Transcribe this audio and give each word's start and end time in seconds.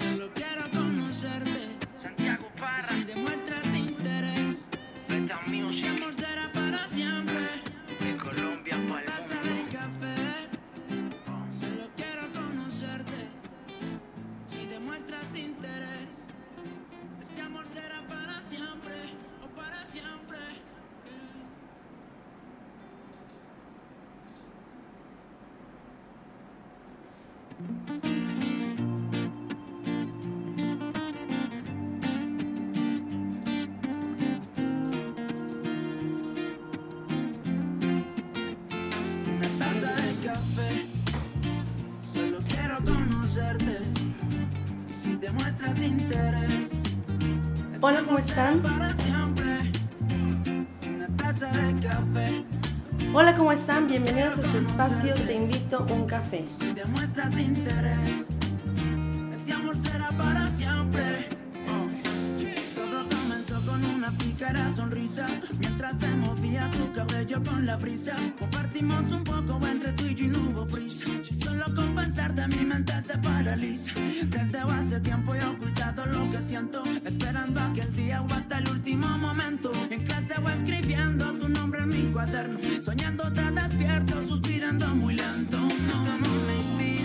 Solo 0.00 0.30
quiero 0.34 0.49
están? 48.30 48.60
Para 48.60 48.92
siempre. 48.94 49.72
Una 50.94 51.08
taza 51.16 51.48
de 51.48 51.80
café. 51.80 52.44
Hola, 53.12 53.34
¿cómo 53.34 53.50
están? 53.50 53.88
Bienvenidos 53.88 54.38
a 54.38 54.42
su 54.42 54.58
espacio 54.58 55.14
Te 55.26 55.34
invito 55.34 55.78
a 55.78 55.92
un 55.92 56.06
café. 56.06 56.44
Si 56.48 56.72
demuestras 56.72 57.38
interés, 57.38 58.28
este 59.32 59.52
amor 59.52 59.76
será 59.76 60.10
para 60.10 60.48
siempre. 60.48 61.28
Todo 62.76 63.08
comenzó 63.08 63.60
con 63.66 63.84
una 63.84 64.10
pícara 64.12 64.72
sonrisa 64.76 65.26
Mientras 65.58 65.98
se 65.98 66.08
movía 66.08 66.70
tu 66.70 66.92
cabello 66.92 67.42
con 67.42 67.66
la 67.66 67.76
brisa 67.76 68.14
Compartimos 68.38 69.12
un 69.12 69.24
poco 69.24 69.66
entre 69.66 69.92
tú 69.92 70.04
y 70.06 70.14
yo 70.14 70.24
y 70.24 70.28
no 70.28 70.38
hubo 70.38 70.66
prisa 70.66 71.04
Solo 72.20 72.34
con 72.34 72.34
pensar 72.34 72.34
de 72.34 72.48
mi 72.48 72.64
mente 72.64 72.92
se 73.02 73.18
paraliza. 73.18 73.92
Desde 74.26 74.58
hace 74.58 75.00
tiempo 75.00 75.34
he 75.34 75.44
ocultado 75.44 76.06
lo 76.06 76.30
que 76.30 76.38
siento 76.38 76.82
Esperando 77.04 77.60
aquel 77.60 77.92
día 77.96 78.22
o 78.22 78.32
hasta 78.32 78.58
el 78.58 78.68
último 78.68 79.06
momento. 79.18 79.72
En 79.90 80.02
clase 80.02 80.34
voy 80.40 80.52
escribiendo 80.52 81.32
tu 81.34 81.48
nombre 81.48 81.80
en 81.80 81.88
mi 81.88 82.12
cuaderno 82.12 82.58
Soñando 82.82 83.32
te 83.32 83.50
despierto, 83.52 84.26
suspirando 84.26 84.86
muy 84.96 85.14
lento. 85.14 85.58
No, 85.58 86.18
no 86.18 86.18
me 86.18 86.56
inspira 86.56 86.99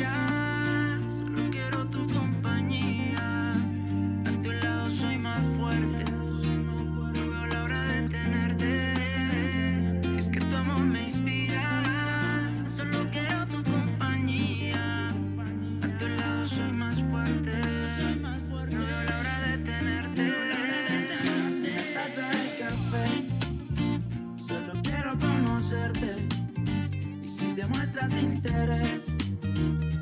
demuestras 27.67 28.13
interés, 28.21 29.05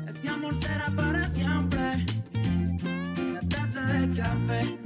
este 0.06 0.28
amor 0.28 0.54
será 0.60 0.86
para 0.94 1.28
siempre 1.30 2.06
una 3.26 3.40
taza 3.48 3.80
de 3.86 4.10
café. 4.10 4.78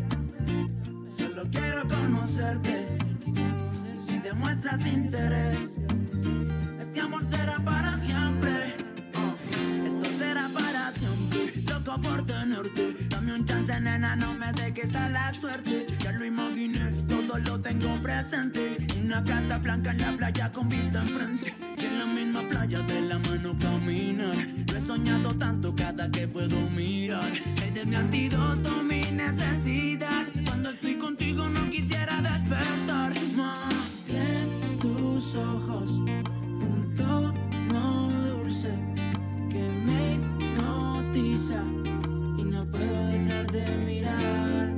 Solo 1.08 1.42
quiero 1.50 1.88
conocerte. 1.88 2.86
Si 3.96 4.18
demuestras 4.20 4.86
interés, 4.86 5.80
este 6.80 7.00
amor 7.00 7.24
será 7.28 7.58
para 7.64 7.98
siempre. 7.98 8.76
Esto 9.84 10.06
será 10.16 10.48
para 10.54 10.92
siempre. 10.92 11.62
Loco 11.68 12.00
por 12.00 12.26
tenerte. 12.26 12.96
Dame 13.08 13.34
un 13.34 13.44
chance, 13.44 13.80
nena, 13.80 14.14
no 14.14 14.34
me 14.34 14.52
dejes 14.52 14.94
a 14.94 15.08
la 15.08 15.32
suerte. 15.32 15.86
Ya 16.04 16.12
lo 16.12 16.24
imaginé, 16.24 16.92
todo 17.08 17.38
lo 17.38 17.60
tengo 17.60 18.00
presente. 18.02 18.76
Una 19.02 19.24
casa 19.24 19.58
blanca 19.58 19.90
en 19.90 20.00
la 20.00 20.12
playa 20.12 20.52
con 20.52 20.68
vista 20.68 21.00
enfrente. 21.02 21.54
La 21.98 22.06
misma 22.06 22.42
playa 22.48 22.80
de 22.82 23.00
la 23.02 23.18
mano 23.18 23.56
caminar. 23.58 24.36
Lo 24.70 24.76
he 24.76 24.80
soñado 24.80 25.34
tanto 25.34 25.74
cada 25.74 26.08
que 26.08 26.28
puedo 26.28 26.56
mirar. 26.76 27.32
Eres 27.66 27.86
mi 27.86 27.96
antídoto, 27.96 28.70
mi 28.84 29.00
necesidad. 29.10 30.24
Cuando 30.46 30.70
estoy 30.70 30.96
contigo 30.96 31.48
no 31.48 31.68
quisiera 31.68 32.22
despertar 32.22 33.12
más. 33.36 34.06
En 34.10 34.78
tus 34.78 35.34
ojos, 35.34 35.90
un 35.98 36.94
tono 36.96 38.10
dulce 38.28 38.78
que 39.50 39.64
me 39.84 40.14
hipnotiza 40.14 41.64
y 42.38 42.42
no 42.44 42.64
puedo 42.70 43.06
dejar 43.08 43.50
de 43.50 43.66
mirar. 43.84 44.68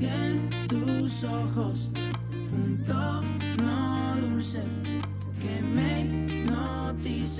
En 0.00 0.48
tus 0.68 1.24
ojos, 1.24 1.90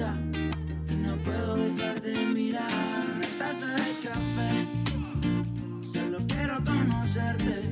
y 0.00 0.94
no 0.96 1.14
puedo 1.16 1.56
dejar 1.56 2.00
de 2.00 2.16
mirar. 2.32 2.64
Una 3.16 3.28
taza 3.38 3.66
de 3.66 4.08
café, 4.08 4.50
solo 5.92 6.18
quiero 6.26 6.64
conocerte 6.64 7.70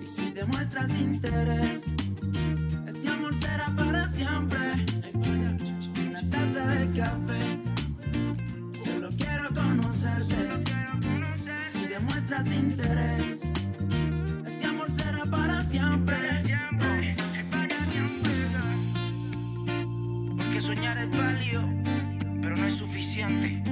y 0.00 0.06
si 0.06 0.30
demuestras 0.30 0.90
interés, 1.00 1.86
este 2.86 3.08
amor 3.08 3.34
será 3.34 3.66
para 3.74 4.08
siempre. 4.08 4.60
Una 6.08 6.30
taza 6.30 6.66
de 6.68 6.90
café, 7.00 7.42
solo 8.84 9.08
quiero 9.16 9.48
conocerte. 9.54 10.36
Si 11.68 11.86
demuestras 11.88 12.46
interés, 12.46 13.40
este 14.46 14.66
amor 14.66 14.88
será 14.92 15.24
para 15.26 15.64
siempre. 15.64 16.43
Soñar 20.64 20.96
es 20.96 21.10
válido, 21.10 21.62
pero 22.40 22.56
no 22.56 22.64
es 22.64 22.76
suficiente. 22.76 23.62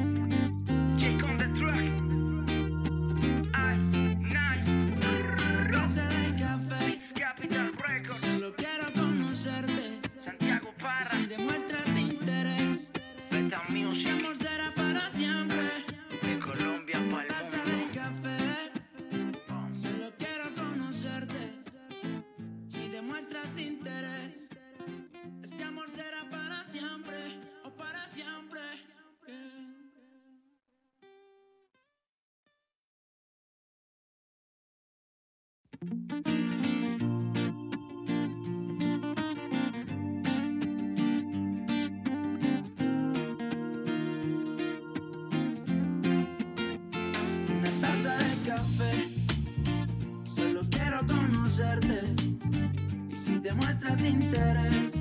Y 53.11 53.15
si 53.15 53.39
demuestras 53.39 54.01
interés, 54.05 54.95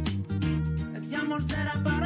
este 0.95 1.15
amor 1.15 1.41
será 1.43 1.73
para 1.83 2.00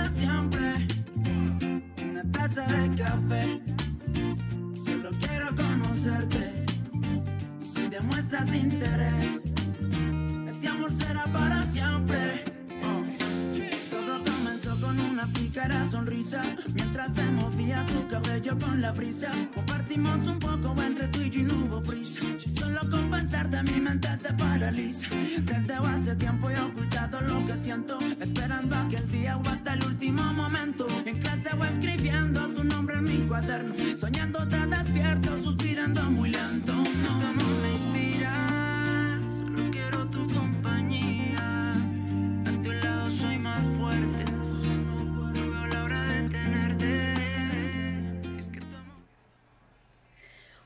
Mientras 16.76 17.16
se 17.16 17.24
movía 17.32 17.86
tu 17.88 18.08
cabello 18.08 18.58
con 18.60 18.82
la 18.82 18.92
brisa 18.92 19.32
Compartimos 19.54 20.28
un 20.28 20.40
poco 20.40 20.76
entre 20.82 21.08
tú 21.08 21.22
y 21.22 21.30
yo 21.30 21.40
y 21.40 21.44
no 21.44 21.54
hubo 21.56 21.82
prisa. 21.82 22.20
Solo 22.54 22.82
con 22.90 23.10
pensar 23.10 23.50
de 23.50 23.64
mi 23.64 23.80
mente 23.80 24.10
se 24.18 24.34
paraliza. 24.34 25.08
Desde 25.42 25.74
hace 25.74 26.16
tiempo 26.16 26.50
he 26.50 26.60
ocultado 26.60 27.22
lo 27.22 27.46
que 27.46 27.56
siento 27.56 27.98
Esperando 28.20 28.76
aquel 28.76 29.08
día 29.10 29.38
o 29.38 29.48
hasta 29.50 29.74
el 29.74 29.86
último 29.86 30.22
momento. 30.34 30.88
En 31.06 31.18
clase 31.18 31.56
voy 31.56 31.68
escribiendo 31.68 32.48
tu 32.50 32.64
nombre 32.64 32.96
en 32.98 33.04
mi 33.06 33.18
cuaderno 33.28 33.74
Soñando 33.98 34.48
te 34.48 34.68
despierto, 34.68 35.42
sus 35.42 35.56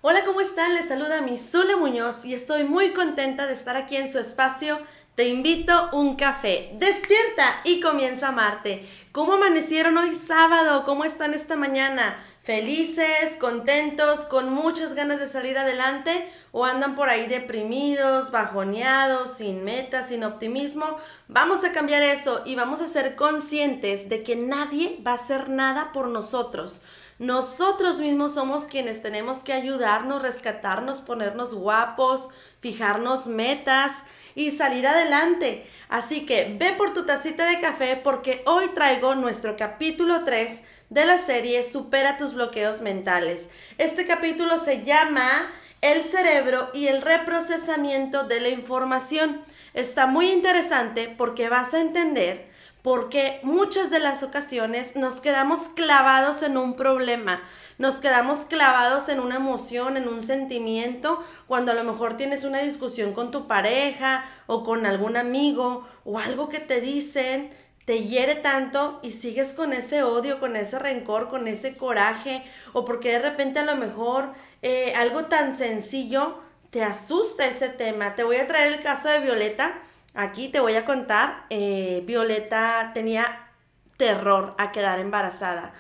Hola, 0.02 0.24
¿cómo 0.24 0.40
están? 0.40 0.76
Les 0.76 0.88
saluda 0.88 1.20
mi 1.20 1.38
Zule 1.38 1.76
Muñoz 1.76 2.24
y 2.24 2.34
estoy 2.34 2.64
muy 2.64 2.92
contenta 2.92 3.46
de 3.46 3.52
estar 3.52 3.76
aquí 3.76 3.98
en 3.98 4.10
su 4.10 4.18
espacio. 4.18 4.80
Te 5.16 5.28
invito 5.28 5.90
un 5.92 6.16
café. 6.16 6.72
Despierta 6.76 7.60
y 7.66 7.82
comienza 7.82 8.28
a 8.28 8.30
amarte. 8.30 8.88
¿Cómo 9.12 9.34
amanecieron 9.34 9.98
hoy 9.98 10.16
sábado? 10.16 10.86
¿Cómo 10.86 11.04
están 11.04 11.34
esta 11.34 11.58
mañana? 11.58 12.18
¿Felices, 12.44 13.36
contentos, 13.42 14.22
con 14.22 14.54
muchas 14.54 14.94
ganas 14.94 15.20
de 15.20 15.28
salir 15.28 15.58
adelante? 15.58 16.32
¿O 16.54 16.64
andan 16.64 16.96
por 16.96 17.10
ahí 17.10 17.28
deprimidos, 17.28 18.32
bajoneados, 18.32 19.34
sin 19.34 19.66
metas, 19.66 20.08
sin 20.08 20.24
optimismo? 20.24 20.98
Vamos 21.28 21.66
a 21.66 21.74
cambiar 21.74 22.04
eso 22.04 22.42
y 22.46 22.56
vamos 22.56 22.80
a 22.80 22.88
ser 22.88 23.18
conscientes 23.18 24.08
de 24.08 24.24
que 24.24 24.38
nadie 24.38 24.98
va 25.06 25.12
a 25.12 25.16
hacer 25.16 25.50
nada 25.50 25.92
por 25.92 26.08
nosotros. 26.08 26.84
Nosotros 27.20 28.00
mismos 28.00 28.36
somos 28.36 28.66
quienes 28.66 29.02
tenemos 29.02 29.40
que 29.40 29.52
ayudarnos, 29.52 30.22
rescatarnos, 30.22 31.00
ponernos 31.00 31.54
guapos, 31.54 32.30
fijarnos 32.62 33.28
metas 33.28 33.92
y 34.36 34.52
salir 34.52 34.88
adelante. 34.88 35.70
Así 35.90 36.26
que 36.26 36.56
ve 36.58 36.72
por 36.78 36.94
tu 36.94 37.06
tacita 37.06 37.46
de 37.46 37.60
café 37.60 38.00
porque 38.02 38.42
hoy 38.46 38.70
traigo 38.70 39.16
nuestro 39.16 39.58
capítulo 39.58 40.24
3 40.24 40.62
de 40.90 41.06
la 41.06 41.18
serie 41.18 41.66
Supera 41.66 42.18
tus 42.18 42.34
bloqueos 42.34 42.80
mentales. 42.80 43.50
Este 43.78 44.08
capítulo 44.08 44.58
se 44.58 44.86
llama 44.86 45.52
El 45.82 46.04
cerebro 46.04 46.70
y 46.74 46.88
el 46.88 47.02
reprocesamiento 47.02 48.24
de 48.24 48.40
la 48.40 48.48
información. 48.48 49.42
Está 49.74 50.08
muy 50.08 50.32
interesante 50.32 51.14
porque 51.18 51.50
vas 51.50 51.74
a 51.74 51.82
entender 51.82 52.49
porque 52.82 53.40
muchas 53.44 53.90
de 53.90 54.00
las 54.00 54.24
ocasiones 54.24 54.96
nos 54.96 55.22
quedamos 55.22 55.70
clavados 55.70 56.44
en 56.44 56.58
un 56.58 56.76
problema, 56.76 57.42
nos 57.78 58.00
quedamos 58.00 58.42
clavados 58.42 59.10
en 59.10 59.20
una 59.20 59.38
emoción, 59.38 59.98
en 59.98 60.08
un 60.08 60.22
sentimiento, 60.22 61.24
cuando 61.48 61.72
a 61.72 61.76
lo 61.76 61.84
mejor 61.84 62.18
tienes 62.18 62.44
una 62.44 62.60
discusión 62.60 63.14
con 63.14 63.32
tu 63.32 63.48
pareja 63.48 64.26
o 64.48 64.64
con 64.64 64.86
algún 64.86 65.18
amigo 65.18 65.88
o 66.04 66.20
algo 66.20 66.50
que 66.50 66.60
te 66.60 66.82
dicen, 66.82 67.52
te 67.86 68.04
hiere 68.04 68.36
tanto 68.36 69.00
y 69.02 69.14
sigues 69.14 69.54
con 69.54 69.74
ese 69.74 70.04
odio, 70.04 70.40
con 70.40 70.56
ese 70.56 70.78
rencor, 70.78 71.28
con 71.28 71.48
ese 71.48 71.76
coraje, 71.76 72.44
o 72.74 72.86
porque 72.86 73.14
de 73.14 73.20
repente 73.20 73.60
a 73.60 73.66
lo 73.66 73.76
mejor 73.76 74.34
eh, 74.62 74.94
algo 74.96 75.26
tan 75.26 75.58
sencillo 75.58 76.40
te 76.70 76.84
asusta 76.84 77.48
ese 77.48 77.70
tema. 77.70 78.16
Te 78.16 78.24
voy 78.24 78.36
a 78.36 78.48
traer 78.48 78.74
el 78.74 78.84
caso 78.84 79.08
de 79.08 79.22
Violeta 79.22 79.82
Aquí 80.16 80.50
te 80.50 80.60
voy 80.60 80.76
a 80.76 80.86
contar, 80.86 81.46
eh, 81.50 82.04
Violeta 82.06 82.92
tenía 82.94 83.50
terror 83.98 84.56
a 84.58 84.72
quedar 84.72 85.00
embarazada. 85.00 85.74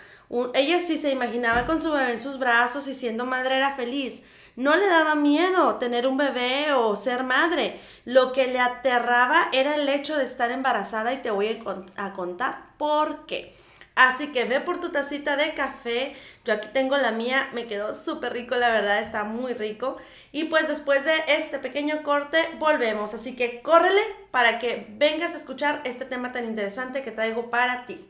ella 0.53 0.79
sí 0.79 0.97
se 0.99 1.09
imaginaba 1.09 1.65
con 1.65 1.81
su 1.81 1.91
bebé 1.91 2.11
en 2.11 2.19
sus 2.19 2.37
brazos 2.37 2.87
y 2.87 2.93
siendo 2.93 3.25
madre 3.25 3.57
era 3.57 3.75
feliz. 3.75 4.21
No 4.55 4.75
le 4.75 4.87
daba 4.87 5.15
miedo 5.15 5.75
tener 5.75 6.05
un 6.07 6.17
bebé 6.17 6.73
o 6.73 6.95
ser 6.95 7.23
madre. 7.23 7.79
Lo 8.05 8.33
que 8.33 8.47
le 8.47 8.59
aterraba 8.59 9.47
era 9.53 9.75
el 9.75 9.87
hecho 9.87 10.17
de 10.17 10.25
estar 10.25 10.51
embarazada 10.51 11.13
y 11.13 11.21
te 11.21 11.31
voy 11.31 11.63
a 11.95 12.13
contar 12.13 12.73
por 12.77 13.25
qué. 13.25 13.55
Así 13.99 14.27
que 14.31 14.45
ve 14.45 14.61
por 14.61 14.79
tu 14.79 14.93
tacita 14.93 15.35
de 15.35 15.53
café. 15.53 16.15
Yo 16.45 16.53
aquí 16.53 16.69
tengo 16.71 16.95
la 16.95 17.11
mía, 17.11 17.49
me 17.53 17.65
quedó 17.65 17.93
súper 17.93 18.31
rico, 18.31 18.55
la 18.55 18.71
verdad, 18.71 19.01
está 19.01 19.25
muy 19.25 19.53
rico. 19.53 19.97
Y 20.31 20.45
pues 20.45 20.69
después 20.69 21.03
de 21.03 21.15
este 21.27 21.59
pequeño 21.59 22.01
corte, 22.01 22.37
volvemos. 22.59 23.13
Así 23.13 23.35
que 23.35 23.61
córrele 23.61 23.99
para 24.31 24.57
que 24.57 24.87
vengas 24.91 25.33
a 25.33 25.37
escuchar 25.37 25.81
este 25.83 26.05
tema 26.05 26.31
tan 26.31 26.45
interesante 26.45 27.03
que 27.03 27.11
traigo 27.11 27.49
para 27.49 27.85
ti. 27.85 28.09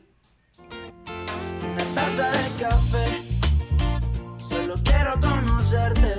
Una 1.72 1.84
taza 1.92 2.30
de 2.30 2.62
café, 2.62 4.38
solo 4.38 4.76
quiero 4.84 5.20
conocerte. 5.20 6.14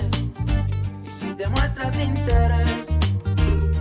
Y 1.05 1.09
si 1.09 1.33
te 1.33 1.47
muestras 1.47 1.97
interés, 1.97 2.87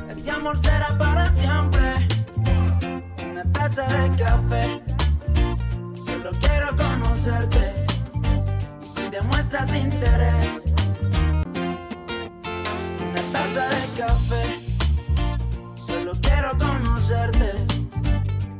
este 0.09 0.31
amor 0.31 0.57
será 0.57 0.97
para 0.97 1.29
siempre. 1.33 1.95
Una 3.29 3.43
taza 3.53 3.89
de 3.89 4.23
café 4.23 5.00
Solo 6.31 6.47
quiero 6.47 6.77
conocerte. 6.77 7.87
Y 8.81 8.87
si 8.87 9.11
demuestras 9.11 9.75
interés, 9.75 10.65
una 13.11 13.33
taza 13.33 13.69
de 13.69 14.01
café. 14.01 14.45
Solo 15.75 16.13
quiero 16.23 16.57
conocerte. 16.57 17.53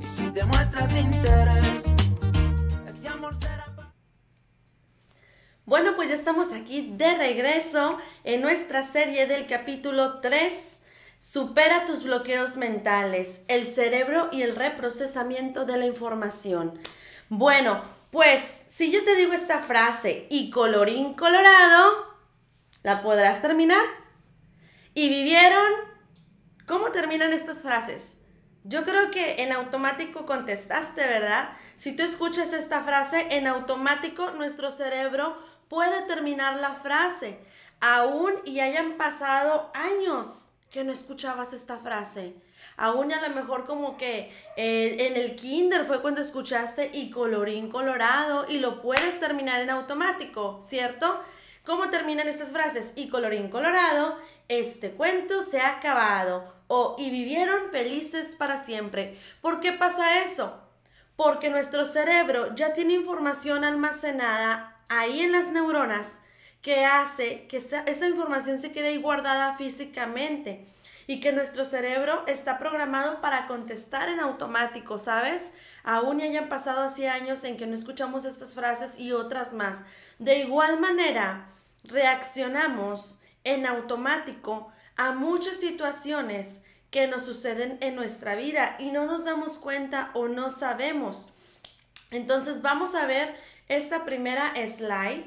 Y 0.01 0.07
si 0.07 0.31
demuestras 0.31 0.97
interés, 0.97 1.85
este 2.89 3.09
amor 3.09 3.37
será. 3.39 3.73
Bueno, 5.65 5.95
pues 5.95 6.09
ya 6.09 6.17
estamos 6.17 6.53
aquí 6.53 6.93
de 6.97 7.15
regreso 7.19 7.99
en 8.25 8.41
nuestra 8.41 8.83
serie 8.83 9.29
del 9.29 9.47
capítulo 9.47 10.19
3. 10.19 10.53
Supera 11.21 11.87
tus 11.87 12.03
bloqueos 12.03 12.57
mentales, 12.57 13.43
el 13.47 13.65
cerebro 13.65 14.29
y 14.33 14.43
el 14.43 14.57
reprocesamiento 14.57 15.67
de 15.67 15.77
la 15.77 15.87
información. 15.87 16.81
Bueno, 17.31 17.81
pues 18.11 18.41
si 18.69 18.91
yo 18.91 19.05
te 19.05 19.15
digo 19.15 19.33
esta 19.33 19.61
frase 19.61 20.27
y 20.31 20.51
colorín 20.51 21.15
colorado, 21.15 22.17
¿la 22.83 23.03
podrás 23.03 23.41
terminar? 23.41 23.85
¿Y 24.95 25.09
vivieron? 25.09 25.71
¿Cómo 26.67 26.91
terminan 26.91 27.33
estas 27.33 27.63
frases? 27.63 28.15
Yo 28.65 28.85
creo 28.85 29.13
que 29.13 29.45
en 29.45 29.53
automático 29.53 30.27
contestaste, 30.27 31.07
¿verdad? 31.07 31.51
Si 31.77 31.95
tú 31.95 32.03
escuchas 32.03 32.53
esta 32.53 32.83
frase, 32.83 33.29
en 33.37 33.47
automático 33.47 34.33
nuestro 34.33 34.73
cerebro 34.73 35.41
puede 35.69 36.03
terminar 36.09 36.57
la 36.57 36.75
frase, 36.75 37.39
aún 37.81 38.33
y 38.45 38.59
hayan 38.59 38.97
pasado 38.97 39.71
años 39.73 40.49
que 40.69 40.83
no 40.83 40.91
escuchabas 40.91 41.53
esta 41.53 41.79
frase 41.79 42.35
aún 42.81 43.13
a 43.13 43.21
lo 43.21 43.35
mejor 43.35 43.67
como 43.67 43.99
que 43.99 44.33
eh, 44.57 44.97
en 45.01 45.17
el 45.17 45.37
kinder 45.37 45.85
fue 45.85 46.01
cuando 46.01 46.23
escuchaste 46.23 46.91
y 46.95 47.11
colorín 47.11 47.71
colorado 47.71 48.47
y 48.49 48.59
lo 48.59 48.81
puedes 48.81 49.21
terminar 49.21 49.61
en 49.61 49.69
automático, 49.69 50.59
¿cierto? 50.63 51.23
¿Cómo 51.67 51.91
terminan 51.91 52.27
estas 52.27 52.53
frases? 52.53 52.93
Y 52.97 53.09
colorín 53.09 53.51
colorado, 53.51 54.17
este 54.49 54.93
cuento 54.93 55.43
se 55.43 55.61
ha 55.61 55.77
acabado 55.77 56.55
o 56.69 56.97
y 56.99 57.11
vivieron 57.11 57.71
felices 57.71 58.35
para 58.35 58.65
siempre. 58.65 59.19
¿Por 59.43 59.61
qué 59.61 59.73
pasa 59.73 60.25
eso? 60.25 60.59
Porque 61.17 61.51
nuestro 61.51 61.85
cerebro 61.85 62.55
ya 62.55 62.73
tiene 62.73 62.95
información 62.95 63.63
almacenada 63.63 64.79
ahí 64.89 65.21
en 65.21 65.33
las 65.33 65.53
neuronas 65.53 66.19
que 66.63 66.87
hace 66.87 67.47
que 67.47 67.59
esa, 67.59 67.83
esa 67.83 68.09
información 68.09 68.59
se 68.59 68.73
quede 68.73 68.89
ahí 68.89 68.97
guardada 68.97 69.55
físicamente 69.59 70.67
y 71.11 71.19
que 71.19 71.33
nuestro 71.33 71.65
cerebro 71.65 72.23
está 72.29 72.57
programado 72.61 73.21
para 73.21 73.49
contestar 73.49 74.09
en 74.09 74.21
automático, 74.21 74.97
¿sabes? 74.97 75.51
Aún 75.83 76.21
ya 76.21 76.27
hayan 76.27 76.49
pasado 76.49 76.83
así 76.83 77.05
años 77.05 77.43
en 77.43 77.57
que 77.57 77.67
no 77.67 77.75
escuchamos 77.75 78.25
estas 78.25 78.55
frases 78.55 78.97
y 78.97 79.11
otras 79.11 79.53
más. 79.53 79.81
De 80.21 80.39
igual 80.39 80.79
manera, 80.79 81.49
reaccionamos 81.83 83.19
en 83.43 83.67
automático 83.67 84.73
a 84.95 85.11
muchas 85.11 85.57
situaciones 85.57 86.47
que 86.93 87.09
nos 87.09 87.25
suceden 87.25 87.79
en 87.81 87.97
nuestra 87.97 88.37
vida 88.37 88.77
y 88.79 88.93
no 88.93 89.07
nos 89.07 89.25
damos 89.25 89.59
cuenta 89.59 90.13
o 90.15 90.29
no 90.29 90.49
sabemos. 90.51 91.29
Entonces 92.13 92.63
vamos 92.63 92.95
a 92.95 93.07
ver 93.07 93.35
esta 93.67 94.05
primera 94.05 94.53
slide 94.55 95.25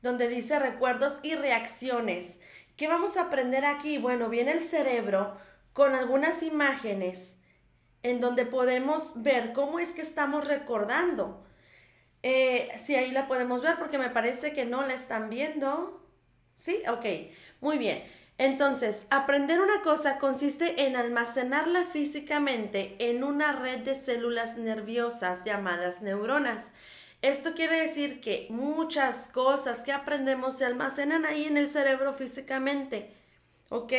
donde 0.00 0.28
dice 0.28 0.60
recuerdos 0.60 1.18
y 1.24 1.34
reacciones. 1.34 2.38
¿Qué 2.78 2.86
vamos 2.86 3.16
a 3.16 3.22
aprender 3.22 3.66
aquí? 3.66 3.98
Bueno, 3.98 4.28
viene 4.28 4.52
el 4.52 4.60
cerebro 4.60 5.36
con 5.72 5.96
algunas 5.96 6.44
imágenes 6.44 7.36
en 8.04 8.20
donde 8.20 8.46
podemos 8.46 9.20
ver 9.20 9.52
cómo 9.52 9.80
es 9.80 9.88
que 9.88 10.02
estamos 10.02 10.46
recordando. 10.46 11.44
Eh, 12.22 12.70
sí, 12.78 12.94
ahí 12.94 13.10
la 13.10 13.26
podemos 13.26 13.62
ver 13.62 13.74
porque 13.80 13.98
me 13.98 14.10
parece 14.10 14.52
que 14.52 14.64
no 14.64 14.86
la 14.86 14.94
están 14.94 15.28
viendo. 15.28 16.06
¿Sí? 16.54 16.84
Ok, 16.88 17.04
muy 17.60 17.78
bien. 17.78 18.04
Entonces, 18.38 19.06
aprender 19.10 19.60
una 19.60 19.82
cosa 19.82 20.20
consiste 20.20 20.86
en 20.86 20.94
almacenarla 20.94 21.84
físicamente 21.86 22.94
en 23.00 23.24
una 23.24 23.50
red 23.50 23.80
de 23.80 23.98
células 23.98 24.56
nerviosas 24.56 25.42
llamadas 25.42 26.00
neuronas. 26.00 26.70
Esto 27.20 27.54
quiere 27.54 27.80
decir 27.80 28.20
que 28.20 28.46
muchas 28.48 29.28
cosas 29.28 29.78
que 29.78 29.92
aprendemos 29.92 30.56
se 30.56 30.64
almacenan 30.64 31.26
ahí 31.26 31.44
en 31.46 31.56
el 31.56 31.68
cerebro 31.68 32.12
físicamente, 32.12 33.12
¿ok? 33.70 33.92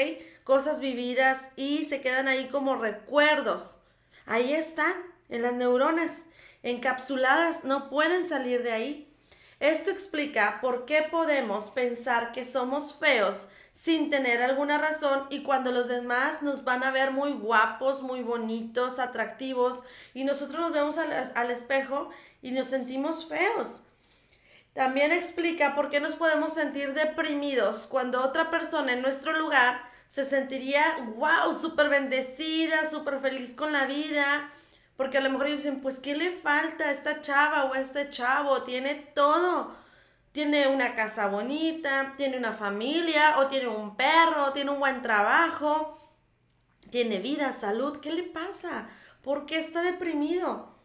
Cosas 0.46 0.80
vividas 0.80 1.42
y 1.58 1.86
se 1.86 2.00
quedan 2.00 2.30
ahí 2.30 2.48
como 2.48 2.78
recuerdos. 2.78 3.80
Ahí 4.26 4.54
están, 4.54 4.94
en 5.28 5.42
las 5.42 5.54
neuronas, 5.54 6.12
encapsuladas, 6.64 7.66
no 7.66 7.90
pueden 7.90 8.28
salir 8.28 8.64
de 8.64 8.72
ahí. 8.72 9.14
Esto 9.60 9.92
explica 9.92 10.60
por 10.62 10.86
qué 10.86 11.06
podemos 11.12 11.72
pensar 11.72 12.32
que 12.32 12.46
somos 12.46 12.96
feos 12.96 13.48
sin 13.74 14.10
tener 14.10 14.42
alguna 14.42 14.78
razón 14.78 15.26
y 15.30 15.44
cuando 15.44 15.72
los 15.72 15.88
demás 15.88 16.42
nos 16.42 16.64
van 16.64 16.84
a 16.84 16.92
ver 16.92 17.12
muy 17.12 17.32
guapos, 17.32 18.02
muy 18.02 18.22
bonitos, 18.22 19.00
atractivos 19.00 19.84
y 20.14 20.26
nosotros 20.26 20.60
nos 20.60 20.74
vemos 20.74 20.98
al, 20.98 21.12
al 21.34 21.52
espejo 21.52 22.10
y 22.41 22.51
nos 22.51 22.67
sentimos 22.67 23.27
feos. 23.27 23.84
También 24.74 25.12
explica 25.12 25.75
por 25.75 25.89
qué 25.89 26.00
nos 26.00 26.15
podemos 26.15 26.53
sentir 26.53 26.93
deprimidos 26.93 27.88
cuando 27.88 28.24
otra 28.24 28.50
persona 28.50 28.93
en 28.93 29.01
nuestro 29.01 29.34
lugar 29.34 29.81
se 30.08 30.25
sentiría, 30.25 31.12
wow, 31.15 31.53
súper 31.53 31.89
bendecida, 31.89 32.89
súper 32.89 33.19
feliz 33.19 33.53
con 33.53 33.72
la 33.72 33.86
vida. 33.86 34.51
Porque 34.96 35.17
a 35.17 35.22
lo 35.22 35.29
mejor 35.29 35.48
ellos 35.48 35.60
dicen, 35.60 35.81
pues, 35.81 36.00
¿qué 36.00 36.15
le 36.15 36.31
falta 36.31 36.86
a 36.86 36.91
esta 36.91 37.22
chava 37.22 37.65
o 37.65 37.74
a 37.74 37.79
este 37.79 38.10
chavo? 38.10 38.63
Tiene 38.63 38.96
todo. 38.96 39.75
Tiene 40.31 40.67
una 40.67 40.96
casa 40.96 41.27
bonita, 41.27 42.15
tiene 42.17 42.38
una 42.38 42.53
familia, 42.53 43.38
o 43.39 43.48
tiene 43.48 43.67
un 43.67 43.96
perro, 43.96 44.51
tiene 44.51 44.72
un 44.72 44.79
buen 44.79 45.01
trabajo, 45.01 45.98
tiene 46.89 47.19
vida, 47.19 47.51
salud. 47.51 47.98
¿Qué 48.00 48.12
le 48.12 48.24
pasa? 48.24 48.89
¿Por 49.24 49.46
qué 49.46 49.60
está 49.60 49.81
deprimido? 49.81 50.78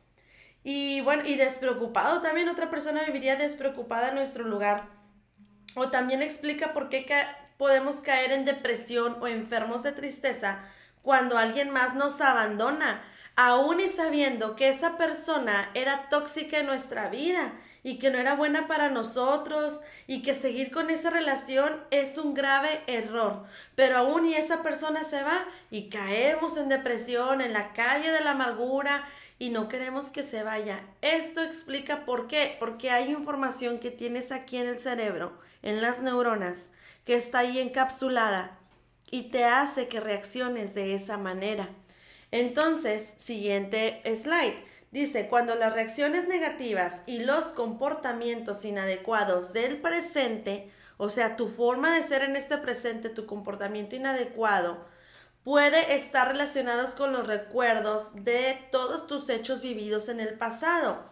Y 0.65 1.03
bueno, 1.03 1.23
y 1.27 1.35
despreocupado 1.37 2.23
también, 2.23 2.49
otra 2.49 2.71
persona 2.71 3.05
viviría 3.05 3.37
despreocupada 3.37 4.09
en 4.09 4.15
nuestro 4.15 4.45
lugar. 4.45 4.87
O 5.77 5.91
también 5.91 6.23
explica 6.23 6.73
por 6.73 6.89
qué 6.89 7.07
podemos 7.59 7.97
caer 7.99 8.33
en 8.33 8.47
depresión 8.47 9.19
o 9.21 9.29
enfermos 9.29 9.83
de 9.83 9.93
tristeza 9.93 10.65
cuando 11.03 11.37
alguien 11.37 11.69
más 11.69 11.95
nos 11.95 12.21
abandona, 12.23 13.05
aún 13.37 13.79
y 13.79 13.89
sabiendo 13.89 14.57
que 14.57 14.71
esa 14.71 14.97
persona 14.97 15.71
era 15.75 16.09
tóxica 16.09 16.59
en 16.59 16.67
nuestra 16.67 17.11
vida 17.11 17.53
y 17.83 17.99
que 17.99 18.11
no 18.11 18.17
era 18.17 18.35
buena 18.35 18.67
para 18.67 18.89
nosotros 18.89 19.83
y 20.07 20.23
que 20.23 20.35
seguir 20.35 20.71
con 20.71 20.89
esa 20.89 21.11
relación 21.11 21.85
es 21.91 22.17
un 22.17 22.33
grave 22.33 22.81
error. 22.87 23.45
Pero 23.75 23.99
aún 23.99 24.27
y 24.27 24.35
esa 24.35 24.63
persona 24.63 25.05
se 25.05 25.23
va 25.23 25.45
y 25.71 25.91
caemos 25.91 26.57
en 26.57 26.71
depresión, 26.71 27.43
en 27.43 27.53
la 27.53 27.75
calle 27.75 28.11
de 28.11 28.23
la 28.23 28.31
amargura 28.31 29.05
y 29.45 29.51
no 29.51 29.69
queremos 29.69 30.07
que 30.07 30.23
se 30.23 30.43
vaya. 30.43 30.81
Esto 31.03 31.43
explica 31.43 32.07
por 32.07 32.29
qué, 32.29 32.57
porque 32.59 32.91
hay 32.91 33.11
información 33.11 33.79
que 33.79 33.91
tienes 33.91 34.33
aquí 34.33 34.57
en 34.57 34.67
el 34.67 34.81
cerebro, 34.81 35.33
en 35.61 35.83
las 35.83 36.01
neuronas, 36.01 36.71
que 37.05 37.17
está 37.17 37.41
ahí 37.41 37.59
encapsulada 37.59 38.57
y 39.11 39.25
te 39.25 39.45
hace 39.45 39.87
que 39.87 40.01
reacciones 40.01 40.75
de 40.75 40.95
esa 40.95 41.19
manera. 41.19 41.69
Entonces, 42.31 43.07
siguiente 43.19 44.01
slide. 44.17 44.65
Dice, 44.93 45.27
cuando 45.29 45.55
las 45.57 45.75
reacciones 45.75 46.27
negativas 46.27 47.03
y 47.05 47.19
los 47.19 47.45
comportamientos 47.49 48.65
inadecuados 48.65 49.53
del 49.53 49.77
presente, 49.77 50.71
o 50.97 51.11
sea, 51.11 51.37
tu 51.37 51.49
forma 51.49 51.95
de 51.95 52.03
ser 52.03 52.23
en 52.23 52.37
este 52.37 52.57
presente, 52.57 53.11
tu 53.11 53.27
comportamiento 53.27 53.95
inadecuado, 53.95 54.87
puede 55.45 55.95
estar 55.95 56.29
relacionados 56.29 56.95
con 56.95 57.13
los 57.13 57.27
recuerdos 57.27 58.25
de 58.25 58.67
todos 58.73 59.07
tus 59.07 59.29
hechos 59.29 59.61
vividos 59.61 60.09
en 60.09 60.21
el 60.21 60.35
pasado. 60.35 61.05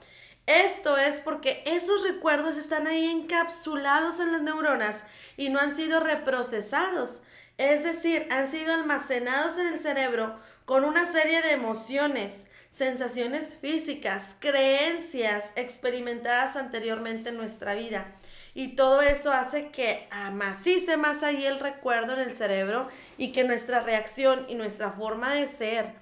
Esto 0.46 0.96
es 0.96 1.20
porque 1.20 1.62
esos 1.66 2.02
recuerdos 2.02 2.56
están 2.56 2.86
ahí 2.86 3.04
encapsulados 3.04 4.18
en 4.18 4.32
las 4.32 4.42
neuronas 4.42 4.96
y 5.36 5.50
no 5.50 5.60
han 5.60 5.76
sido 5.76 6.00
reprocesados. 6.00 7.22
Es 7.58 7.84
decir, 7.84 8.26
han 8.30 8.50
sido 8.50 8.72
almacenados 8.72 9.58
en 9.58 9.68
el 9.68 9.78
cerebro 9.78 10.40
con 10.64 10.84
una 10.84 11.04
serie 11.04 11.42
de 11.42 11.52
emociones, 11.52 12.32
sensaciones 12.70 13.54
físicas, 13.60 14.34
creencias 14.40 15.44
experimentadas 15.54 16.56
anteriormente 16.56 17.28
en 17.28 17.36
nuestra 17.36 17.74
vida. 17.74 18.16
Y 18.54 18.76
todo 18.76 19.00
eso 19.00 19.32
hace 19.32 19.70
que 19.70 20.06
amacice 20.10 20.96
más 20.96 21.22
ahí 21.22 21.46
el 21.46 21.58
recuerdo 21.58 22.12
en 22.12 22.20
el 22.20 22.36
cerebro 22.36 22.88
y 23.16 23.32
que 23.32 23.44
nuestra 23.44 23.80
reacción 23.80 24.44
y 24.48 24.54
nuestra 24.54 24.92
forma 24.92 25.34
de 25.34 25.46
ser, 25.46 25.94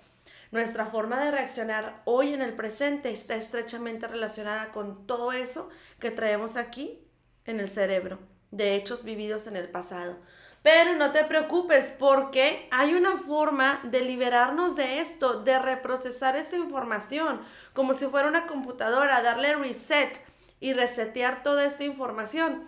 nuestra 0.50 0.86
forma 0.86 1.22
de 1.22 1.30
reaccionar 1.30 2.02
hoy 2.04 2.34
en 2.34 2.42
el 2.42 2.54
presente 2.54 3.12
está 3.12 3.36
estrechamente 3.36 4.08
relacionada 4.08 4.72
con 4.72 5.06
todo 5.06 5.30
eso 5.30 5.68
que 6.00 6.10
traemos 6.10 6.56
aquí 6.56 6.98
en 7.44 7.60
el 7.60 7.70
cerebro, 7.70 8.18
de 8.50 8.74
hechos 8.74 9.04
vividos 9.04 9.46
en 9.46 9.56
el 9.56 9.68
pasado. 9.68 10.16
Pero 10.62 10.94
no 10.94 11.12
te 11.12 11.24
preocupes 11.24 11.92
porque 11.98 12.68
hay 12.72 12.94
una 12.94 13.16
forma 13.18 13.80
de 13.84 14.02
liberarnos 14.02 14.74
de 14.76 14.98
esto, 14.98 15.40
de 15.42 15.58
reprocesar 15.58 16.36
esta 16.36 16.56
información, 16.56 17.40
como 17.72 17.94
si 17.94 18.06
fuera 18.06 18.28
una 18.28 18.46
computadora, 18.46 19.22
darle 19.22 19.54
reset 19.54 20.20
y 20.60 20.74
resetear 20.74 21.42
toda 21.42 21.64
esta 21.64 21.84
información 21.84 22.64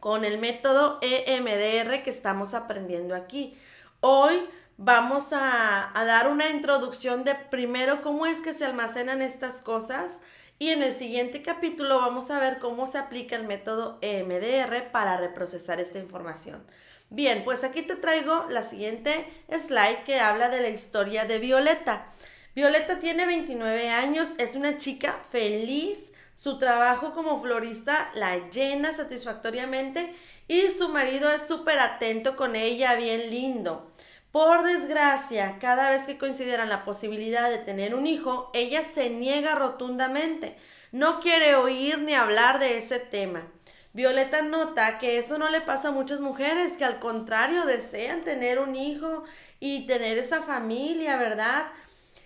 con 0.00 0.24
el 0.24 0.38
método 0.38 0.98
EMDR 1.00 2.02
que 2.02 2.10
estamos 2.10 2.52
aprendiendo 2.52 3.14
aquí. 3.14 3.56
Hoy 4.00 4.44
vamos 4.76 5.32
a, 5.32 5.98
a, 5.98 6.04
dar 6.04 6.28
una 6.28 6.50
introducción 6.50 7.24
de 7.24 7.34
primero 7.34 8.02
cómo 8.02 8.26
es 8.26 8.40
que 8.40 8.52
se 8.52 8.66
almacenan 8.66 9.22
estas 9.22 9.62
cosas 9.62 10.18
y 10.58 10.70
en 10.70 10.82
el 10.82 10.94
siguiente 10.94 11.42
capítulo 11.42 11.98
vamos 11.98 12.30
a 12.30 12.38
ver 12.38 12.58
cómo 12.58 12.86
se 12.86 12.98
aplica 12.98 13.36
el 13.36 13.46
método 13.46 13.98
EMDR 14.02 14.90
para 14.90 15.16
reprocesar 15.16 15.80
esta 15.80 15.98
información. 15.98 16.64
Bien, 17.10 17.44
pues 17.44 17.64
aquí 17.64 17.82
te 17.82 17.96
traigo 17.96 18.46
la 18.48 18.62
siguiente 18.62 19.26
slide 19.48 20.04
que 20.04 20.20
habla 20.20 20.48
de 20.48 20.60
la 20.60 20.68
historia 20.68 21.24
de 21.24 21.38
Violeta. 21.38 22.06
Violeta 22.54 22.98
tiene 22.98 23.26
29 23.26 23.90
años, 23.90 24.32
es 24.38 24.54
una 24.54 24.78
chica 24.78 25.20
feliz, 25.30 25.98
su 26.34 26.58
trabajo 26.58 27.14
como 27.14 27.40
florista 27.40 28.10
la 28.14 28.50
llena 28.50 28.92
satisfactoriamente 28.92 30.14
y 30.48 30.62
su 30.70 30.88
marido 30.88 31.30
es 31.30 31.42
súper 31.42 31.78
atento 31.78 32.36
con 32.36 32.56
ella, 32.56 32.94
bien 32.96 33.30
lindo. 33.30 33.92
Por 34.32 34.64
desgracia, 34.64 35.58
cada 35.60 35.90
vez 35.90 36.02
que 36.02 36.18
consideran 36.18 36.68
la 36.68 36.84
posibilidad 36.84 37.50
de 37.50 37.58
tener 37.58 37.94
un 37.94 38.06
hijo, 38.06 38.50
ella 38.52 38.82
se 38.82 39.08
niega 39.08 39.54
rotundamente. 39.54 40.56
No 40.90 41.20
quiere 41.20 41.54
oír 41.54 41.98
ni 42.00 42.14
hablar 42.14 42.58
de 42.58 42.78
ese 42.78 42.98
tema. 42.98 43.46
Violeta 43.92 44.42
nota 44.42 44.98
que 44.98 45.18
eso 45.18 45.38
no 45.38 45.50
le 45.50 45.60
pasa 45.60 45.88
a 45.88 45.92
muchas 45.92 46.20
mujeres, 46.20 46.76
que 46.76 46.84
al 46.84 46.98
contrario 46.98 47.64
desean 47.64 48.24
tener 48.24 48.58
un 48.58 48.74
hijo 48.74 49.22
y 49.60 49.86
tener 49.86 50.18
esa 50.18 50.42
familia, 50.42 51.16
¿verdad? 51.16 51.66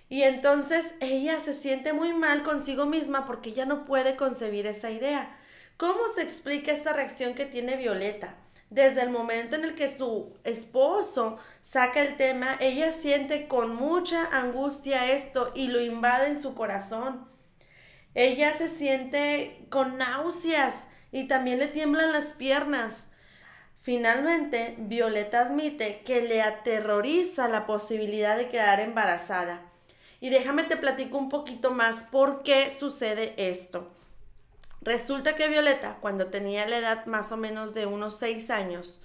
Y 0.08 0.22
entonces 0.22 0.86
ella 1.00 1.40
se 1.40 1.54
siente 1.54 1.92
muy 1.92 2.12
mal 2.12 2.42
consigo 2.42 2.86
misma 2.86 3.26
porque 3.26 3.52
ya 3.52 3.66
no 3.66 3.84
puede 3.84 4.16
concebir 4.16 4.66
esa 4.66 4.90
idea. 4.90 5.36
¿Cómo 5.76 6.08
se 6.14 6.22
explica 6.22 6.72
esta 6.72 6.92
reacción 6.92 7.34
que 7.34 7.44
tiene 7.44 7.76
Violeta? 7.76 8.34
Desde 8.70 9.02
el 9.02 9.10
momento 9.10 9.56
en 9.56 9.64
el 9.64 9.74
que 9.74 9.94
su 9.94 10.34
esposo 10.44 11.38
saca 11.62 12.02
el 12.02 12.16
tema, 12.16 12.56
ella 12.60 12.92
siente 12.92 13.48
con 13.48 13.74
mucha 13.74 14.26
angustia 14.26 15.10
esto 15.10 15.52
y 15.54 15.68
lo 15.68 15.80
invade 15.80 16.28
en 16.28 16.40
su 16.40 16.54
corazón. 16.54 17.28
Ella 18.14 18.52
se 18.52 18.68
siente 18.68 19.66
con 19.70 19.96
náuseas 19.98 20.74
y 21.12 21.28
también 21.28 21.58
le 21.58 21.68
tiemblan 21.68 22.12
las 22.12 22.32
piernas. 22.32 23.04
Finalmente, 23.80 24.74
Violeta 24.78 25.40
admite 25.40 26.02
que 26.04 26.20
le 26.22 26.42
aterroriza 26.42 27.48
la 27.48 27.66
posibilidad 27.66 28.36
de 28.36 28.48
quedar 28.48 28.80
embarazada. 28.80 29.67
Y 30.20 30.30
déjame 30.30 30.64
te 30.64 30.76
platico 30.76 31.18
un 31.18 31.28
poquito 31.28 31.70
más 31.70 32.04
por 32.04 32.42
qué 32.42 32.70
sucede 32.70 33.34
esto. 33.36 33.90
Resulta 34.80 35.36
que 35.36 35.48
Violeta, 35.48 35.98
cuando 36.00 36.26
tenía 36.26 36.66
la 36.66 36.78
edad 36.78 37.06
más 37.06 37.32
o 37.32 37.36
menos 37.36 37.74
de 37.74 37.86
unos 37.86 38.18
seis 38.18 38.50
años, 38.50 39.00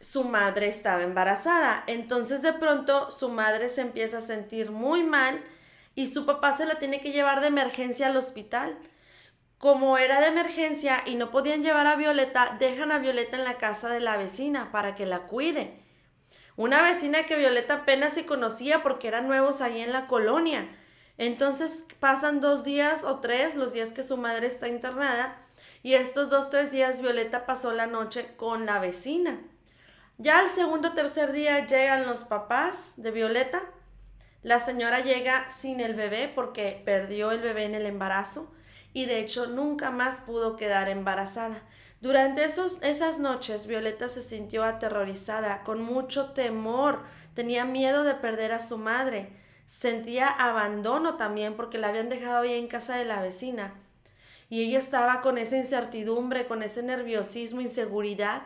su 0.00 0.24
madre 0.24 0.68
estaba 0.68 1.02
embarazada. 1.02 1.84
Entonces 1.86 2.42
de 2.42 2.52
pronto 2.52 3.10
su 3.10 3.28
madre 3.28 3.68
se 3.68 3.80
empieza 3.80 4.18
a 4.18 4.22
sentir 4.22 4.70
muy 4.70 5.02
mal 5.02 5.42
y 5.94 6.06
su 6.06 6.24
papá 6.24 6.56
se 6.56 6.66
la 6.66 6.78
tiene 6.78 7.00
que 7.00 7.12
llevar 7.12 7.40
de 7.40 7.48
emergencia 7.48 8.06
al 8.06 8.16
hospital 8.16 8.78
como 9.58 9.98
era 9.98 10.20
de 10.20 10.28
emergencia 10.28 11.02
y 11.04 11.16
no 11.16 11.30
podían 11.30 11.62
llevar 11.62 11.86
a 11.88 11.96
Violeta, 11.96 12.56
dejan 12.58 12.92
a 12.92 13.00
Violeta 13.00 13.36
en 13.36 13.44
la 13.44 13.58
casa 13.58 13.88
de 13.88 14.00
la 14.00 14.16
vecina 14.16 14.70
para 14.70 14.94
que 14.94 15.04
la 15.04 15.20
cuide. 15.20 15.77
Una 16.58 16.82
vecina 16.82 17.22
que 17.22 17.36
Violeta 17.36 17.74
apenas 17.74 18.14
se 18.14 18.26
conocía 18.26 18.82
porque 18.82 19.06
eran 19.06 19.28
nuevos 19.28 19.60
ahí 19.60 19.80
en 19.80 19.92
la 19.92 20.08
colonia. 20.08 20.68
Entonces 21.16 21.84
pasan 22.00 22.40
dos 22.40 22.64
días 22.64 23.04
o 23.04 23.20
tres, 23.20 23.54
los 23.54 23.72
días 23.72 23.92
que 23.92 24.02
su 24.02 24.16
madre 24.16 24.48
está 24.48 24.66
internada, 24.66 25.36
y 25.84 25.94
estos 25.94 26.30
dos, 26.30 26.50
tres 26.50 26.72
días 26.72 27.00
Violeta 27.00 27.46
pasó 27.46 27.72
la 27.72 27.86
noche 27.86 28.34
con 28.34 28.66
la 28.66 28.80
vecina. 28.80 29.38
Ya 30.16 30.40
al 30.40 30.50
segundo 30.50 30.94
tercer 30.94 31.30
día 31.30 31.64
llegan 31.64 32.08
los 32.08 32.24
papás 32.24 32.94
de 32.96 33.12
Violeta. 33.12 33.62
La 34.42 34.58
señora 34.58 34.98
llega 34.98 35.48
sin 35.50 35.78
el 35.78 35.94
bebé 35.94 36.28
porque 36.34 36.82
perdió 36.84 37.30
el 37.30 37.38
bebé 37.38 37.66
en 37.66 37.76
el 37.76 37.86
embarazo 37.86 38.52
y 38.92 39.06
de 39.06 39.20
hecho 39.20 39.46
nunca 39.46 39.92
más 39.92 40.18
pudo 40.22 40.56
quedar 40.56 40.88
embarazada. 40.88 41.62
Durante 42.00 42.44
esos, 42.44 42.80
esas 42.82 43.18
noches 43.18 43.66
Violeta 43.66 44.08
se 44.08 44.22
sintió 44.22 44.62
aterrorizada, 44.62 45.64
con 45.64 45.82
mucho 45.82 46.30
temor, 46.30 47.02
tenía 47.34 47.64
miedo 47.64 48.04
de 48.04 48.14
perder 48.14 48.52
a 48.52 48.60
su 48.60 48.78
madre, 48.78 49.32
sentía 49.66 50.28
abandono 50.28 51.16
también 51.16 51.54
porque 51.54 51.76
la 51.78 51.88
habían 51.88 52.08
dejado 52.08 52.42
ahí 52.42 52.54
en 52.54 52.68
casa 52.68 52.94
de 52.96 53.04
la 53.04 53.20
vecina. 53.20 53.74
Y 54.48 54.62
ella 54.62 54.78
estaba 54.78 55.20
con 55.22 55.38
esa 55.38 55.56
incertidumbre, 55.56 56.46
con 56.46 56.62
ese 56.62 56.84
nerviosismo, 56.84 57.60
inseguridad 57.60 58.42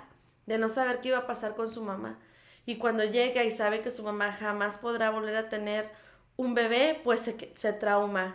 de 0.46 0.56
no 0.56 0.70
saber 0.70 1.00
qué 1.00 1.08
iba 1.08 1.18
a 1.18 1.26
pasar 1.26 1.54
con 1.54 1.68
su 1.70 1.82
mamá. 1.82 2.18
Y 2.64 2.76
cuando 2.76 3.04
llega 3.04 3.44
y 3.44 3.50
sabe 3.50 3.82
que 3.82 3.90
su 3.90 4.02
mamá 4.02 4.32
jamás 4.32 4.78
podrá 4.78 5.10
volver 5.10 5.36
a 5.36 5.48
tener 5.50 5.90
un 6.36 6.54
bebé, 6.54 7.00
pues 7.04 7.20
se, 7.20 7.52
se 7.54 7.72
trauma. 7.74 8.34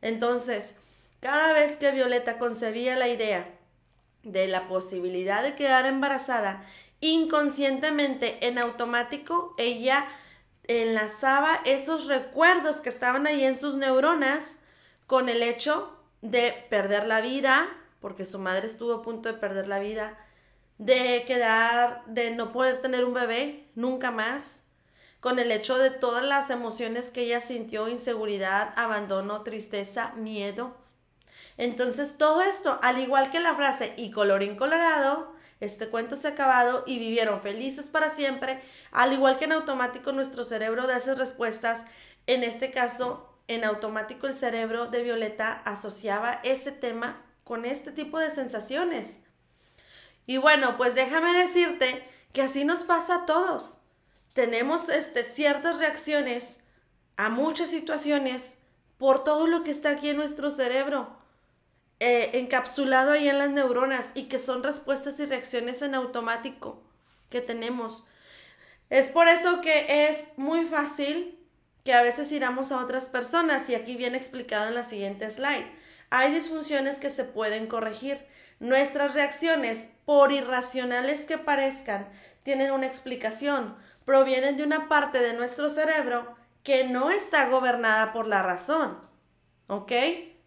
Entonces, 0.00 0.74
cada 1.20 1.52
vez 1.52 1.76
que 1.76 1.92
Violeta 1.92 2.38
concebía 2.38 2.96
la 2.96 3.08
idea 3.08 3.55
de 4.26 4.48
la 4.48 4.68
posibilidad 4.68 5.42
de 5.42 5.54
quedar 5.54 5.86
embarazada, 5.86 6.66
inconscientemente, 7.00 8.46
en 8.46 8.58
automático, 8.58 9.54
ella 9.56 10.06
enlazaba 10.64 11.60
esos 11.64 12.06
recuerdos 12.06 12.78
que 12.78 12.88
estaban 12.88 13.26
ahí 13.26 13.44
en 13.44 13.56
sus 13.56 13.76
neuronas 13.76 14.56
con 15.06 15.28
el 15.28 15.42
hecho 15.42 15.96
de 16.22 16.52
perder 16.68 17.06
la 17.06 17.20
vida, 17.20 17.68
porque 18.00 18.26
su 18.26 18.38
madre 18.38 18.66
estuvo 18.66 18.94
a 18.94 19.02
punto 19.02 19.28
de 19.28 19.38
perder 19.38 19.68
la 19.68 19.78
vida, 19.78 20.18
de 20.78 21.24
quedar, 21.26 22.02
de 22.06 22.32
no 22.32 22.52
poder 22.52 22.82
tener 22.82 23.04
un 23.04 23.14
bebé 23.14 23.68
nunca 23.74 24.10
más, 24.10 24.64
con 25.20 25.38
el 25.38 25.52
hecho 25.52 25.78
de 25.78 25.90
todas 25.90 26.24
las 26.24 26.50
emociones 26.50 27.10
que 27.10 27.22
ella 27.22 27.40
sintió, 27.40 27.88
inseguridad, 27.88 28.72
abandono, 28.76 29.42
tristeza, 29.42 30.12
miedo. 30.16 30.76
Entonces 31.58 32.18
todo 32.18 32.42
esto, 32.42 32.78
al 32.82 32.98
igual 32.98 33.30
que 33.30 33.40
la 33.40 33.54
frase 33.54 33.94
y 33.96 34.10
colorín 34.10 34.56
colorado, 34.56 35.34
este 35.60 35.88
cuento 35.88 36.16
se 36.16 36.28
ha 36.28 36.32
acabado 36.32 36.84
y 36.86 36.98
vivieron 36.98 37.40
felices 37.40 37.86
para 37.86 38.10
siempre, 38.10 38.62
al 38.92 39.12
igual 39.12 39.38
que 39.38 39.46
en 39.46 39.52
automático 39.52 40.12
nuestro 40.12 40.44
cerebro 40.44 40.86
da 40.86 40.98
esas 40.98 41.18
respuestas, 41.18 41.82
en 42.26 42.44
este 42.44 42.70
caso, 42.70 43.32
en 43.48 43.64
automático 43.64 44.26
el 44.26 44.34
cerebro 44.34 44.86
de 44.86 45.02
Violeta 45.02 45.62
asociaba 45.64 46.40
ese 46.42 46.72
tema 46.72 47.22
con 47.44 47.64
este 47.64 47.92
tipo 47.92 48.18
de 48.18 48.30
sensaciones. 48.30 49.18
Y 50.26 50.38
bueno, 50.38 50.76
pues 50.76 50.94
déjame 50.94 51.32
decirte 51.32 52.06
que 52.32 52.42
así 52.42 52.64
nos 52.64 52.82
pasa 52.82 53.14
a 53.14 53.26
todos. 53.26 53.78
Tenemos 54.34 54.88
este, 54.88 55.22
ciertas 55.22 55.78
reacciones 55.78 56.58
a 57.16 57.28
muchas 57.28 57.70
situaciones 57.70 58.54
por 58.98 59.24
todo 59.24 59.46
lo 59.46 59.62
que 59.62 59.70
está 59.70 59.90
aquí 59.90 60.10
en 60.10 60.16
nuestro 60.16 60.50
cerebro. 60.50 61.15
Eh, 61.98 62.32
encapsulado 62.34 63.12
ahí 63.12 63.26
en 63.26 63.38
las 63.38 63.48
neuronas 63.48 64.10
y 64.12 64.24
que 64.24 64.38
son 64.38 64.62
respuestas 64.62 65.18
y 65.18 65.24
reacciones 65.24 65.80
en 65.80 65.94
automático 65.94 66.82
que 67.30 67.40
tenemos. 67.40 68.06
Es 68.90 69.08
por 69.08 69.28
eso 69.28 69.62
que 69.62 70.08
es 70.08 70.28
muy 70.36 70.66
fácil 70.66 71.38
que 71.84 71.94
a 71.94 72.02
veces 72.02 72.30
iramos 72.32 72.70
a 72.70 72.80
otras 72.80 73.08
personas 73.08 73.68
y 73.70 73.74
aquí 73.74 73.96
viene 73.96 74.18
explicado 74.18 74.68
en 74.68 74.74
la 74.74 74.84
siguiente 74.84 75.30
slide. 75.30 75.66
Hay 76.10 76.32
disfunciones 76.32 76.98
que 76.98 77.10
se 77.10 77.24
pueden 77.24 77.66
corregir. 77.66 78.18
Nuestras 78.60 79.14
reacciones, 79.14 79.88
por 80.04 80.32
irracionales 80.32 81.22
que 81.22 81.38
parezcan, 81.38 82.08
tienen 82.42 82.72
una 82.72 82.86
explicación. 82.86 83.74
Provienen 84.04 84.56
de 84.56 84.64
una 84.64 84.88
parte 84.88 85.18
de 85.18 85.32
nuestro 85.32 85.70
cerebro 85.70 86.36
que 86.62 86.84
no 86.84 87.10
está 87.10 87.48
gobernada 87.48 88.12
por 88.12 88.26
la 88.26 88.42
razón. 88.42 88.98
¿Ok? 89.66 89.92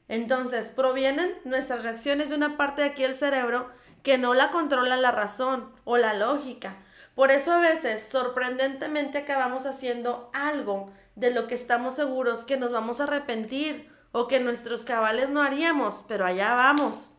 Entonces, 0.09 0.73
provienen 0.75 1.33
nuestras 1.45 1.83
reacciones 1.83 2.29
de 2.29 2.35
una 2.35 2.57
parte 2.57 2.81
de 2.81 2.89
aquí 2.89 3.03
del 3.03 3.15
cerebro 3.15 3.69
que 4.03 4.17
no 4.17 4.33
la 4.33 4.51
controla 4.51 4.97
la 4.97 5.11
razón 5.11 5.71
o 5.85 5.97
la 5.97 6.13
lógica. 6.13 6.75
Por 7.15 7.31
eso 7.31 7.53
a 7.53 7.59
veces, 7.59 8.07
sorprendentemente, 8.09 9.19
acabamos 9.19 9.65
haciendo 9.65 10.29
algo 10.33 10.91
de 11.15 11.31
lo 11.31 11.47
que 11.47 11.55
estamos 11.55 11.95
seguros 11.95 12.43
que 12.43 12.57
nos 12.57 12.71
vamos 12.71 12.99
a 12.99 13.03
arrepentir 13.03 13.91
o 14.11 14.27
que 14.27 14.39
nuestros 14.39 14.83
cabales 14.83 15.29
no 15.29 15.41
haríamos, 15.41 16.05
pero 16.07 16.25
allá 16.25 16.55
vamos. 16.55 17.11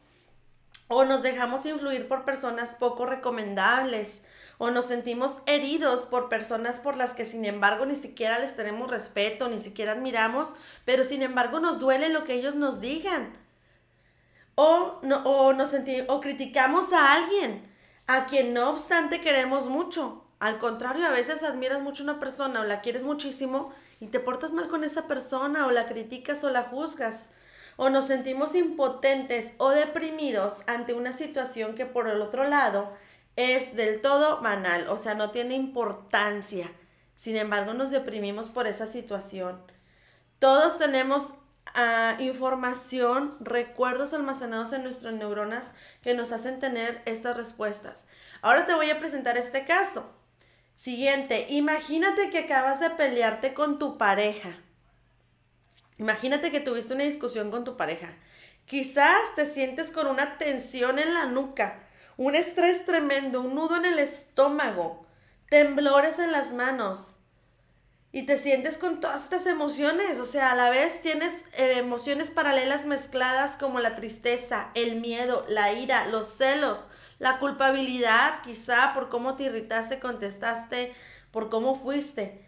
O 0.89 1.05
nos 1.05 1.23
dejamos 1.23 1.65
influir 1.67 2.09
por 2.09 2.25
personas 2.25 2.75
poco 2.75 3.07
recomendables 3.07 4.25
o 4.63 4.71
nos 4.71 4.85
sentimos 4.85 5.41
heridos 5.47 6.05
por 6.05 6.29
personas 6.29 6.77
por 6.81 6.99
las 6.99 7.13
que 7.13 7.25
sin 7.25 7.47
embargo 7.47 7.87
ni 7.87 7.97
siquiera 7.97 8.39
les 8.39 8.55
tenemos 8.55 8.91
respeto, 8.91 9.49
ni 9.49 9.59
siquiera 9.59 9.93
admiramos, 9.93 10.55
pero 10.85 11.03
sin 11.03 11.23
embargo 11.23 11.61
nos 11.61 11.81
duele 11.81 12.11
lo 12.11 12.25
que 12.25 12.35
ellos 12.35 12.57
nos 12.57 12.79
digan. 12.79 13.33
O, 14.57 14.99
no, 15.01 15.23
o, 15.25 15.55
nos 15.55 15.75
o 16.09 16.21
criticamos 16.21 16.93
a 16.93 17.15
alguien 17.15 17.63
a 18.07 18.27
quien 18.27 18.53
no 18.53 18.69
obstante 18.69 19.23
queremos 19.23 19.67
mucho. 19.67 20.25
Al 20.41 20.59
contrario, 20.59 21.07
a 21.07 21.11
veces 21.11 21.43
admiras 21.43 21.81
mucho 21.81 22.03
a 22.03 22.11
una 22.11 22.21
persona 22.21 22.61
o 22.61 22.65
la 22.65 22.83
quieres 22.83 23.03
muchísimo 23.03 23.73
y 23.99 24.09
te 24.09 24.21
portas 24.21 24.53
mal 24.53 24.69
con 24.69 24.85
esa 24.85 25.07
persona 25.07 25.67
o 25.67 25.71
la 25.71 25.87
criticas 25.87 26.45
o 26.45 26.51
la 26.51 26.65
juzgas. 26.65 27.31
O 27.79 27.89
nos 27.89 28.09
sentimos 28.09 28.55
impotentes 28.55 29.55
o 29.57 29.71
deprimidos 29.71 30.59
ante 30.67 30.93
una 30.93 31.15
situación 31.15 31.75
que 31.75 31.87
por 31.87 32.09
el 32.09 32.21
otro 32.21 32.45
lado 32.45 32.93
es 33.41 33.75
del 33.77 34.01
todo 34.01 34.41
banal, 34.41 34.89
o 34.89 34.99
sea, 34.99 35.15
no 35.15 35.31
tiene 35.31 35.55
importancia. 35.55 36.71
Sin 37.17 37.37
embargo, 37.37 37.75
nos 37.75 37.91
deprimimos 37.91 38.49
por 38.49 38.67
esa 38.67 38.87
situación. 38.87 39.61
Todos 40.39 40.79
tenemos 40.79 41.35
ah, 41.75 42.17
información, 42.19 43.37
recuerdos 43.41 44.15
almacenados 44.15 44.73
en 44.73 44.83
nuestras 44.83 45.15
neuronas 45.15 45.73
que 46.03 46.15
nos 46.15 46.33
hacen 46.33 46.59
tener 46.61 47.03
estas 47.05 47.37
respuestas. 47.37 48.05
Ahora 48.43 48.67
te 48.67 48.75
voy 48.75 48.91
a 48.91 48.99
presentar 48.99 49.37
este 49.37 49.67
caso. 49.67 50.11
Siguiente, 50.75 51.47
imagínate 51.51 52.31
que 52.31 52.39
acabas 52.39 52.81
de 52.81 52.91
pelearte 52.91 53.53
con 53.53 53.79
tu 53.79 53.99
pareja. 53.99 54.55
Imagínate 55.99 56.51
que 56.51 56.61
tuviste 56.61 56.95
una 56.95 57.05
discusión 57.05 57.51
con 57.51 57.65
tu 57.65 57.77
pareja. 57.77 58.09
Quizás 58.65 59.35
te 59.37 59.45
sientes 59.45 59.91
con 59.91 60.07
una 60.07 60.39
tensión 60.39 60.99
en 60.99 61.13
la 61.13 61.27
nuca 61.27 61.87
un 62.21 62.35
estrés 62.35 62.85
tremendo, 62.85 63.41
un 63.41 63.55
nudo 63.55 63.77
en 63.77 63.87
el 63.87 63.99
estómago, 63.99 65.07
temblores 65.49 66.19
en 66.19 66.33
las 66.33 66.53
manos. 66.53 67.17
Y 68.13 68.27
te 68.27 68.39
sientes 68.39 68.77
con 68.77 69.01
todas 69.01 69.25
estas 69.25 69.47
emociones, 69.47 70.21
o 70.21 70.27
sea, 70.27 70.53
a 70.53 70.55
la 70.55 70.69
vez 70.69 71.01
tienes 71.01 71.33
eh, 71.55 71.79
emociones 71.79 72.31
paralelas 72.31 72.85
mezcladas 72.85 73.57
como 73.57 73.81
la 73.81 73.95
tristeza, 73.95 74.69
el 74.75 75.01
miedo, 75.01 75.47
la 75.49 75.73
ira, 75.73 76.09
los 76.09 76.29
celos, 76.29 76.89
la 77.19 77.39
culpabilidad, 77.39 78.43
quizá 78.43 78.93
por 78.93 79.09
cómo 79.09 79.37
te 79.37 79.45
irritaste, 79.45 79.99
contestaste, 79.99 80.93
por 81.31 81.49
cómo 81.49 81.75
fuiste. 81.75 82.45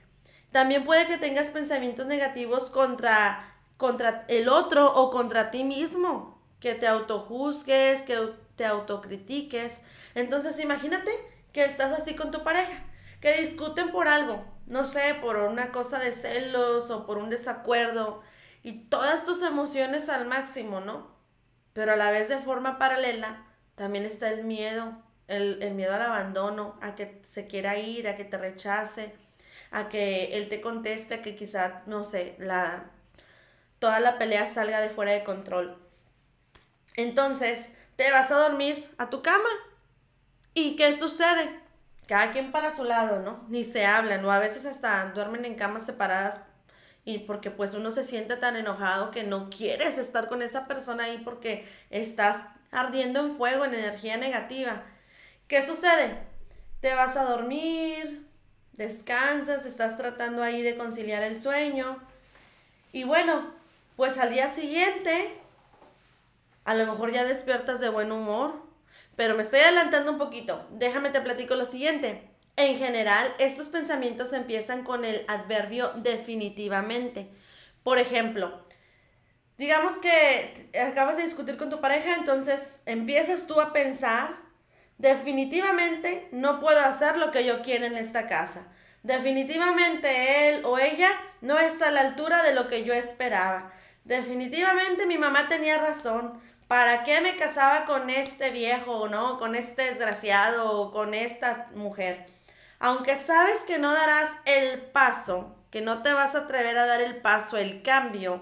También 0.51 0.85
puede 0.85 1.07
que 1.07 1.17
tengas 1.17 1.49
pensamientos 1.49 2.05
negativos 2.05 2.69
contra, 2.69 3.57
contra 3.79 4.27
el 4.29 4.51
otro 4.51 4.95
o 4.95 5.11
contra 5.11 5.51
ti 5.51 5.65
mismo, 5.65 6.43
que 6.61 6.75
te 6.75 6.87
autojuzgues, 6.87 8.03
que 8.03 8.35
autocritiques. 8.67 9.79
Entonces 10.15 10.59
imagínate 10.59 11.11
que 11.53 11.65
estás 11.65 11.93
así 11.93 12.15
con 12.15 12.31
tu 12.31 12.43
pareja, 12.43 12.85
que 13.21 13.41
discuten 13.41 13.91
por 13.91 14.09
algo, 14.09 14.45
no 14.67 14.85
sé, 14.85 15.15
por 15.21 15.37
una 15.37 15.71
cosa 15.71 15.99
de 15.99 16.13
celos 16.13 16.91
o 16.91 17.07
por 17.07 17.19
un 17.19 17.31
desacuerdo 17.31 18.23
y 18.63 18.85
todas 18.85 19.25
tus 19.27 19.43
emociones 19.43 20.09
al 20.09 20.27
máximo, 20.27 20.81
¿no? 20.81 21.11
Pero 21.73 21.93
a 21.93 21.97
la 21.97 22.11
vez 22.11 22.29
de 22.29 22.39
forma 22.39 22.79
paralela 22.79 23.45
también 23.75 24.05
está 24.05 24.29
el 24.31 24.45
miedo, 24.45 24.93
el, 25.29 25.63
el 25.63 25.75
miedo 25.75 25.95
al 25.95 26.03
abandono, 26.03 26.79
a 26.81 26.95
que 26.95 27.23
se 27.27 27.47
quiera 27.47 27.79
ir, 27.79 28.09
a 28.09 28.17
que 28.17 28.25
te 28.25 28.39
rechace, 28.39 29.15
a 29.71 29.89
que 29.89 30.37
él 30.37 30.49
te 30.49 30.61
conteste, 30.61 31.23
que 31.23 31.35
quizá, 31.35 31.83
no 31.87 32.05
sé, 32.05 32.37
la, 32.39 32.91
toda 33.79 34.01
la 34.01 34.19
pelea 34.19 34.47
salga 34.47 34.81
de 34.81 34.91
fuera 34.91 35.13
de 35.13 35.25
control. 35.25 35.79
Entonces, 36.97 37.73
te 38.03 38.11
vas 38.11 38.33
a 38.33 38.49
dormir 38.49 38.93
a 38.99 39.11
tu 39.11 39.23
cama. 39.23 39.49
¿Y 40.55 40.75
qué 40.75 40.93
sucede? 40.93 41.61
Cada 42.09 42.33
quien 42.33 42.51
para 42.51 42.75
su 42.75 42.83
lado, 42.83 43.21
¿no? 43.21 43.45
Ni 43.49 43.65
se 43.65 43.87
hablan, 43.87 44.25
o 44.25 44.33
a 44.33 44.41
veces 44.41 44.67
hasta 44.67 45.13
duermen 45.15 45.45
en 45.45 45.55
camas 45.55 45.87
separadas 45.87 46.41
y 47.05 47.19
porque 47.19 47.53
pues 47.53 47.75
uno 47.75 47.93
se 47.93 48.03
siente 48.03 48.37
tan 48.37 48.57
enojado 48.57 49.13
que 49.13 49.23
no 49.23 49.51
quieres 49.51 49.99
estar 49.99 50.29
con 50.29 50.43
esa 50.43 50.67
persona 50.67 51.05
ahí 51.05 51.19
porque 51.25 51.65
estás 51.91 52.45
ardiendo 52.73 53.21
en 53.21 53.37
fuego, 53.37 53.67
en 53.67 53.75
energía 53.75 54.17
negativa. 54.17 54.83
¿Qué 55.47 55.63
sucede? 55.63 56.19
Te 56.81 56.95
vas 56.95 57.17
a 57.17 57.23
dormir, 57.23 58.27
descansas, 58.73 59.65
estás 59.65 59.97
tratando 59.97 60.43
ahí 60.43 60.63
de 60.63 60.77
conciliar 60.77 61.23
el 61.23 61.41
sueño. 61.41 62.03
Y 62.91 63.05
bueno, 63.05 63.55
pues 63.95 64.19
al 64.19 64.31
día 64.31 64.49
siguiente 64.49 65.41
a 66.65 66.75
lo 66.75 66.87
mejor 66.87 67.13
ya 67.13 67.25
despiertas 67.25 67.81
de 67.81 67.89
buen 67.89 68.13
humor, 68.13 68.63
pero 69.17 69.35
me 69.35 69.43
estoy 69.43 69.61
adelantando 69.61 70.13
un 70.13 70.19
poquito. 70.19 70.67
Déjame 70.71 71.11
te 71.11 71.21
platico 71.21 71.55
lo 71.55 71.67
siguiente. 71.67 72.29
En 72.57 72.79
general, 72.79 73.35
estos 73.39 73.69
pensamientos 73.69 74.33
empiezan 74.33 74.85
con 74.85 75.05
el 75.05 75.25
adverbio 75.29 75.93
definitivamente. 75.97 77.29
Por 77.83 77.99
ejemplo, 77.99 78.67
digamos 79.59 79.95
que 79.97 80.71
acabas 80.81 81.17
de 81.17 81.25
discutir 81.25 81.57
con 81.57 81.71
tu 81.71 81.81
pareja, 81.81 82.15
entonces 82.15 82.81
empiezas 82.87 83.47
tú 83.47 83.61
a 83.61 83.73
pensar, 83.73 84.37
definitivamente 84.99 86.29
no 86.31 86.61
puedo 86.61 86.81
hacer 86.81 87.17
lo 87.17 87.31
que 87.31 87.45
yo 87.45 87.63
quiero 87.63 87.87
en 87.87 87.97
esta 87.97 88.29
casa. 88.29 88.67
Definitivamente 89.03 90.51
él 90.51 90.65
o 90.65 90.79
ella 90.79 91.11
no 91.41 91.59
está 91.59 91.89
a 91.89 91.91
la 91.91 92.03
altura 92.03 92.43
de 92.43 92.55
lo 92.55 92.69
que 92.69 92.85
yo 92.85 92.93
esperaba. 92.95 93.73
Definitivamente 94.05 95.07
mi 95.07 95.19
mamá 95.19 95.49
tenía 95.49 95.79
razón. 95.79 96.41
¿Para 96.73 97.05
qué 97.05 97.21
me 97.21 97.37
casaba 97.37 97.85
con 97.85 98.09
este 98.09 98.51
viejo 98.51 99.07
no, 99.07 99.39
con 99.39 99.55
este 99.55 99.83
desgraciado 99.83 100.81
o 100.81 100.91
con 100.91 101.13
esta 101.13 101.69
mujer? 101.75 102.25
Aunque 102.79 103.15
sabes 103.17 103.61
que 103.67 103.79
no 103.79 103.93
darás 103.93 104.31
el 104.47 104.81
paso, 104.81 105.55
que 105.71 105.83
no 105.83 106.01
te 106.01 106.15
vas 106.15 106.35
a 106.35 106.39
atrever 106.39 106.79
a 106.79 106.87
dar 106.87 107.03
el 107.03 107.17
paso, 107.17 107.59
el 107.59 107.83
cambio, 107.83 108.41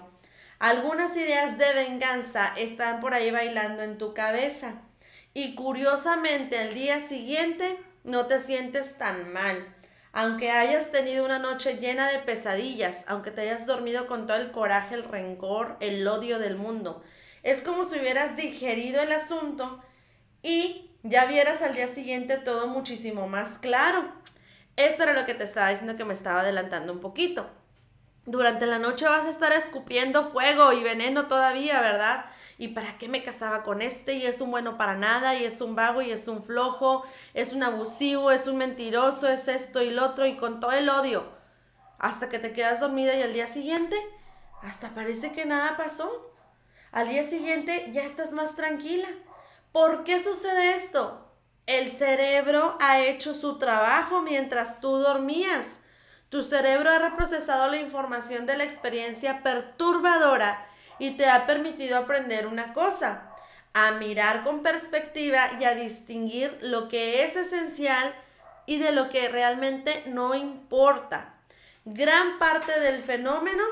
algunas 0.59 1.13
ideas 1.17 1.57
de 1.57 1.73
venganza 1.73 2.53
están 2.55 3.01
por 3.01 3.13
ahí 3.13 3.31
bailando 3.31 3.83
en 3.83 3.97
tu 3.97 4.13
cabeza. 4.13 4.75
Y 5.33 5.53
curiosamente 5.55 6.57
al 6.57 6.73
día 6.73 7.01
siguiente 7.01 7.77
no 8.05 8.27
te 8.27 8.39
sientes 8.39 8.97
tan 8.97 9.33
mal. 9.33 9.75
Aunque 10.13 10.51
hayas 10.51 10.89
tenido 10.93 11.25
una 11.25 11.39
noche 11.39 11.79
llena 11.81 12.09
de 12.09 12.19
pesadillas, 12.19 13.03
aunque 13.07 13.31
te 13.31 13.41
hayas 13.41 13.65
dormido 13.65 14.07
con 14.07 14.25
todo 14.25 14.37
el 14.37 14.51
coraje, 14.51 14.95
el 14.95 15.03
rencor, 15.03 15.75
el 15.81 16.07
odio 16.07 16.39
del 16.39 16.55
mundo, 16.55 17.03
es 17.43 17.61
como 17.61 17.85
si 17.85 17.99
hubieras 17.99 18.35
digerido 18.35 19.01
el 19.01 19.11
asunto 19.11 19.81
y 20.43 20.91
ya 21.03 21.25
vieras 21.25 21.61
al 21.61 21.75
día 21.75 21.87
siguiente 21.87 22.37
todo 22.37 22.67
muchísimo 22.67 23.27
más 23.27 23.57
claro. 23.59 24.11
Esto 24.75 25.03
era 25.03 25.13
lo 25.13 25.25
que 25.25 25.33
te 25.33 25.43
estaba 25.43 25.69
diciendo 25.69 25.97
que 25.97 26.05
me 26.05 26.13
estaba 26.13 26.41
adelantando 26.41 26.93
un 26.93 26.99
poquito. 26.99 27.49
Durante 28.25 28.67
la 28.67 28.77
noche 28.77 29.07
vas 29.07 29.25
a 29.25 29.29
estar 29.29 29.51
escupiendo 29.51 30.29
fuego 30.29 30.73
y 30.73 30.83
veneno 30.83 31.27
todavía, 31.27 31.81
¿verdad? 31.81 32.25
¿Y 32.59 32.69
para 32.69 32.99
qué 32.99 33.07
me 33.07 33.23
casaba 33.23 33.63
con 33.63 33.81
este? 33.81 34.13
Y 34.13 34.25
es 34.27 34.41
un 34.41 34.51
bueno 34.51 34.77
para 34.77 34.95
nada, 34.95 35.33
y 35.33 35.43
es 35.43 35.59
un 35.61 35.75
vago, 35.75 36.03
y 36.03 36.11
es 36.11 36.27
un 36.27 36.43
flojo, 36.43 37.03
es 37.33 37.53
un 37.53 37.63
abusivo, 37.63 38.29
es 38.29 38.45
un 38.45 38.57
mentiroso, 38.57 39.27
es 39.27 39.47
esto 39.47 39.81
y 39.81 39.89
lo 39.89 40.05
otro, 40.05 40.27
y 40.27 40.37
con 40.37 40.59
todo 40.59 40.71
el 40.71 40.87
odio. 40.87 41.25
Hasta 41.97 42.29
que 42.29 42.37
te 42.37 42.53
quedas 42.53 42.79
dormida 42.79 43.15
y 43.15 43.23
al 43.23 43.33
día 43.33 43.47
siguiente, 43.47 43.95
hasta 44.61 44.89
parece 44.89 45.31
que 45.31 45.45
nada 45.45 45.75
pasó. 45.75 46.30
Al 46.91 47.07
día 47.07 47.23
siguiente 47.23 47.89
ya 47.93 48.03
estás 48.03 48.31
más 48.33 48.55
tranquila. 48.57 49.07
¿Por 49.71 50.03
qué 50.03 50.21
sucede 50.21 50.75
esto? 50.75 51.25
El 51.65 51.89
cerebro 51.89 52.75
ha 52.81 52.99
hecho 52.99 53.33
su 53.33 53.57
trabajo 53.57 54.21
mientras 54.21 54.81
tú 54.81 54.97
dormías. 54.97 55.79
Tu 56.27 56.43
cerebro 56.43 56.89
ha 56.89 56.99
reprocesado 56.99 57.69
la 57.69 57.77
información 57.77 58.45
de 58.45 58.57
la 58.57 58.65
experiencia 58.65 59.41
perturbadora 59.41 60.67
y 60.99 61.11
te 61.11 61.27
ha 61.27 61.45
permitido 61.45 61.97
aprender 61.97 62.47
una 62.47 62.73
cosa, 62.73 63.31
a 63.73 63.91
mirar 63.91 64.43
con 64.43 64.61
perspectiva 64.61 65.49
y 65.61 65.63
a 65.63 65.75
distinguir 65.75 66.57
lo 66.61 66.89
que 66.89 67.23
es 67.23 67.37
esencial 67.37 68.13
y 68.65 68.79
de 68.79 68.91
lo 68.91 69.09
que 69.09 69.29
realmente 69.29 70.03
no 70.07 70.35
importa. 70.35 71.35
Gran 71.85 72.37
parte 72.37 72.81
del 72.81 73.01
fenómeno 73.01 73.63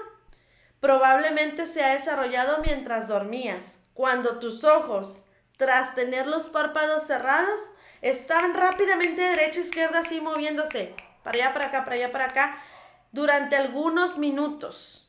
probablemente 0.79 1.67
se 1.67 1.83
ha 1.83 1.93
desarrollado 1.93 2.59
mientras 2.63 3.07
dormías, 3.07 3.79
cuando 3.93 4.39
tus 4.39 4.63
ojos, 4.63 5.23
tras 5.57 5.95
tener 5.95 6.27
los 6.27 6.47
párpados 6.47 7.03
cerrados, 7.03 7.59
estaban 8.01 8.53
rápidamente 8.53 9.21
derecha, 9.21 9.59
izquierda, 9.59 9.99
así 9.99 10.21
moviéndose 10.21 10.95
para 11.23 11.37
allá, 11.37 11.53
para 11.53 11.67
acá, 11.67 11.83
para 11.83 11.95
allá, 11.95 12.11
para 12.11 12.25
acá, 12.25 12.63
durante 13.11 13.55
algunos 13.55 14.17
minutos. 14.17 15.05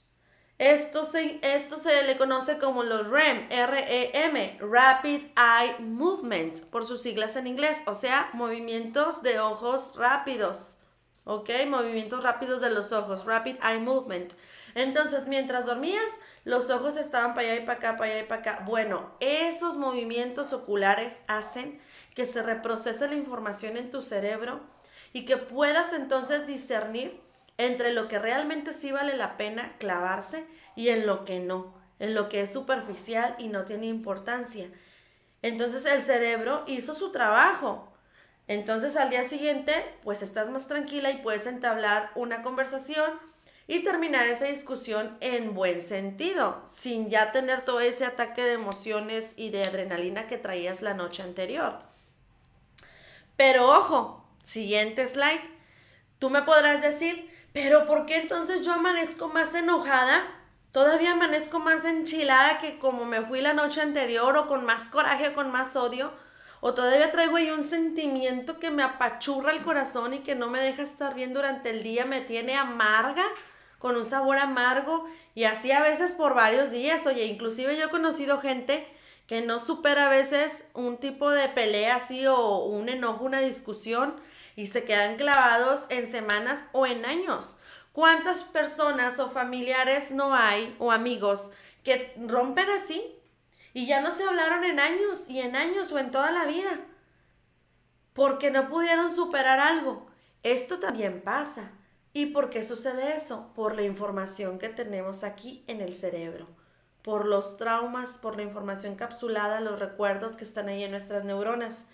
Esto 0.59 1.07
se, 1.07 1.39
esto 1.41 1.79
se 1.79 2.03
le 2.03 2.19
conoce 2.19 2.59
como 2.59 2.83
los 2.83 3.09
REM, 3.09 3.47
R-E-M, 3.49 4.59
Rapid 4.61 5.23
Eye 5.35 5.79
Movement, 5.79 6.61
por 6.67 6.85
sus 6.85 7.01
siglas 7.01 7.37
en 7.37 7.47
inglés, 7.47 7.79
o 7.87 7.95
sea, 7.95 8.29
movimientos 8.35 9.23
de 9.23 9.41
ojos 9.41 9.95
rápidos, 9.97 10.77
¿ok? 11.25 11.49
Movimientos 11.67 12.23
rápidos 12.23 12.61
de 12.61 12.71
los 12.71 12.93
ojos, 12.93 13.25
Rapid 13.25 13.57
Eye 13.63 13.79
Movement. 13.79 14.35
Entonces, 14.75 15.27
mientras 15.27 15.67
dormías, 15.67 16.05
los 16.45 16.71
ojos 16.71 16.97
estaban 16.97 17.35
para 17.35 17.53
allá 17.53 17.63
y 17.63 17.67
para 17.67 17.79
acá, 17.79 17.97
para 17.97 18.13
allá 18.13 18.23
y 18.23 18.27
para 18.27 18.41
acá. 18.41 18.63
Bueno, 18.65 19.11
esos 19.21 19.77
movimientos 19.77 20.53
oculares 20.53 21.21
hacen 21.27 21.81
que 22.15 22.27
se 22.27 22.43
reprocese 22.43 23.09
la 23.09 23.15
información 23.15 23.77
en 23.77 23.91
tu 23.91 24.03
cerebro 24.03 24.61
y 25.13 25.25
que 25.25 25.37
puedas 25.37 25.93
entonces 25.93 26.47
discernir 26.47 27.21
entre 27.59 27.93
lo 27.93 28.09
que 28.09 28.19
realmente 28.19 28.73
sí 28.73 28.91
vale 28.91 29.17
la 29.17 29.37
pena 29.37 29.77
clavarse 29.79 30.47
y 30.77 30.89
en 30.89 31.07
lo 31.07 31.25
que 31.25 31.41
no, 31.41 31.75
en 31.99 32.15
lo 32.15 32.29
que 32.29 32.43
es 32.43 32.53
superficial 32.53 33.35
y 33.39 33.49
no 33.49 33.65
tiene 33.65 33.87
importancia. 33.87 34.71
Entonces 35.43 35.85
el 35.87 36.03
cerebro 36.03 36.65
hizo 36.67 36.95
su 36.95 37.13
trabajo. 37.13 37.93
Entonces 38.49 38.97
al 38.97 39.11
día 39.11 39.29
siguiente, 39.29 39.75
pues 40.03 40.23
estás 40.23 40.51
más 40.51 40.69
tranquila 40.69 41.11
y 41.11 41.19
puedes 41.19 41.47
entablar 41.47 42.11
una 42.15 42.43
conversación 42.43 43.11
y 43.71 43.85
terminar 43.85 44.27
esa 44.27 44.47
discusión 44.47 45.17
en 45.21 45.55
buen 45.55 45.81
sentido, 45.81 46.61
sin 46.67 47.09
ya 47.09 47.31
tener 47.31 47.65
todo 47.65 47.79
ese 47.79 48.05
ataque 48.05 48.43
de 48.43 48.55
emociones 48.55 49.33
y 49.37 49.51
de 49.51 49.63
adrenalina 49.63 50.27
que 50.27 50.39
traías 50.39 50.83
la 50.83 50.93
noche 50.93 51.23
anterior. 51.23 51.79
Pero 53.37 53.69
ojo, 53.71 54.27
siguiente 54.43 55.07
slide, 55.07 55.43
tú 56.19 56.31
me 56.31 56.43
podrás 56.43 56.83
decir, 56.83 57.31
pero 57.53 57.87
¿por 57.87 58.07
qué 58.07 58.17
entonces 58.17 58.67
yo 58.67 58.73
amanezco 58.73 59.29
más 59.29 59.55
enojada? 59.55 60.25
Todavía 60.73 61.13
amanezco 61.13 61.61
más 61.61 61.85
enchilada 61.85 62.59
que 62.59 62.77
como 62.81 63.05
me 63.05 63.23
fui 63.23 63.41
la 63.41 63.53
noche 63.53 63.83
anterior 63.83 64.37
o 64.37 64.49
con 64.49 64.65
más 64.65 64.91
coraje 64.91 65.29
o 65.29 65.35
con 65.35 65.53
más 65.53 65.77
odio. 65.77 66.13
O 66.61 66.75
todavía 66.75 67.13
traigo 67.13 67.37
ahí 67.37 67.51
un 67.53 67.63
sentimiento 67.63 68.59
que 68.59 68.73
me 68.73 68.83
apachurra 68.83 69.53
el 69.53 69.63
corazón 69.63 70.13
y 70.13 70.19
que 70.19 70.35
no 70.35 70.49
me 70.49 70.59
deja 70.59 70.83
estar 70.83 71.15
bien 71.15 71.33
durante 71.33 71.71
el 71.71 71.85
día, 71.85 72.05
me 72.05 72.21
tiene 72.21 72.57
amarga 72.57 73.25
con 73.81 73.97
un 73.97 74.07
sabor 74.07 74.38
amargo 74.38 75.09
y 75.35 75.45
así 75.45 75.73
a 75.73 75.83
veces 75.83 76.12
por 76.12 76.35
varios 76.35 76.71
días. 76.71 77.07
Oye, 77.07 77.25
inclusive 77.25 77.77
yo 77.77 77.87
he 77.87 77.90
conocido 77.90 78.38
gente 78.38 78.87
que 79.27 79.40
no 79.40 79.59
supera 79.59 80.07
a 80.07 80.11
veces 80.11 80.64
un 80.75 80.99
tipo 80.99 81.31
de 81.31 81.49
pelea 81.49 81.97
así 81.97 82.27
o 82.27 82.64
un 82.66 82.88
enojo, 82.88 83.25
una 83.25 83.40
discusión 83.40 84.14
y 84.55 84.66
se 84.66 84.85
quedan 84.85 85.16
clavados 85.16 85.87
en 85.88 86.07
semanas 86.11 86.66
o 86.73 86.87
en 86.87 87.07
años. 87.07 87.59
¿Cuántas 87.93 88.45
personas 88.45 89.19
o 89.19 89.31
familiares 89.31 90.11
no 90.11 90.35
hay 90.35 90.77
o 90.79 90.93
amigos 90.93 91.51
que 91.83 92.14
rompen 92.19 92.69
así 92.71 93.03
y 93.73 93.87
ya 93.87 94.03
no 94.03 94.12
se 94.12 94.25
hablaron 94.25 94.64
en 94.64 94.79
años 94.79 95.29
y 95.31 95.40
en 95.40 95.57
años 95.57 95.90
o 95.90 95.99
en 95.99 96.11
toda 96.11 96.31
la 96.33 96.45
vida? 96.45 96.81
Porque 98.12 98.51
no 98.51 98.69
pudieron 98.69 99.11
superar 99.11 99.59
algo. 99.59 100.07
Esto 100.43 100.79
también 100.79 101.23
pasa. 101.23 101.73
¿Y 102.12 102.27
por 102.27 102.51
qué 102.51 102.64
sucede 102.64 103.16
eso? 103.16 103.53
Por 103.55 103.77
la 103.77 103.83
información 103.83 104.59
que 104.59 104.68
tenemos 104.68 105.23
aquí 105.23 105.62
en 105.68 105.81
el 105.81 105.94
cerebro, 105.94 106.49
por 107.03 107.25
los 107.25 107.57
traumas, 107.57 108.18
por 108.18 108.37
la 108.37 108.42
información 108.42 108.96
capsulada, 108.96 109.61
los 109.61 109.79
recuerdos 109.79 110.33
que 110.33 110.42
están 110.42 110.68
ahí 110.68 110.83
en 110.83 110.90
nuestras 110.90 111.25
neuronas. 111.25 111.87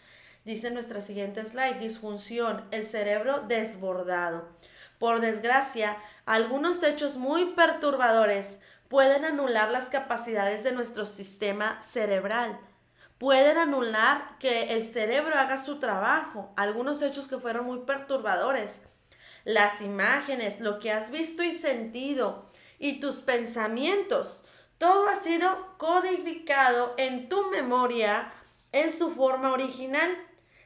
Dice 0.46 0.70
nuestra 0.70 1.02
siguiente 1.02 1.44
slide, 1.44 1.80
disfunción, 1.80 2.64
el 2.70 2.86
cerebro 2.86 3.40
desbordado. 3.40 4.48
Por 4.98 5.20
desgracia, 5.20 5.98
algunos 6.24 6.82
hechos 6.82 7.16
muy 7.16 7.52
perturbadores 7.52 8.58
pueden 8.88 9.26
anular 9.26 9.70
las 9.70 9.86
capacidades 9.86 10.64
de 10.64 10.72
nuestro 10.72 11.04
sistema 11.04 11.82
cerebral. 11.82 12.58
Pueden 13.18 13.58
anular 13.58 14.38
que 14.38 14.74
el 14.74 14.82
cerebro 14.82 15.34
haga 15.34 15.58
su 15.58 15.78
trabajo. 15.78 16.54
Algunos 16.56 17.02
hechos 17.02 17.28
que 17.28 17.38
fueron 17.38 17.66
muy 17.66 17.80
perturbadores 17.80 18.80
las 19.46 19.80
imágenes, 19.80 20.58
lo 20.58 20.80
que 20.80 20.90
has 20.90 21.12
visto 21.12 21.44
y 21.44 21.52
sentido 21.52 22.44
y 22.80 23.00
tus 23.00 23.20
pensamientos. 23.20 24.42
Todo 24.76 25.08
ha 25.08 25.22
sido 25.22 25.78
codificado 25.78 26.94
en 26.98 27.28
tu 27.28 27.48
memoria 27.50 28.32
en 28.72 28.96
su 28.98 29.12
forma 29.12 29.52
original, 29.52 30.10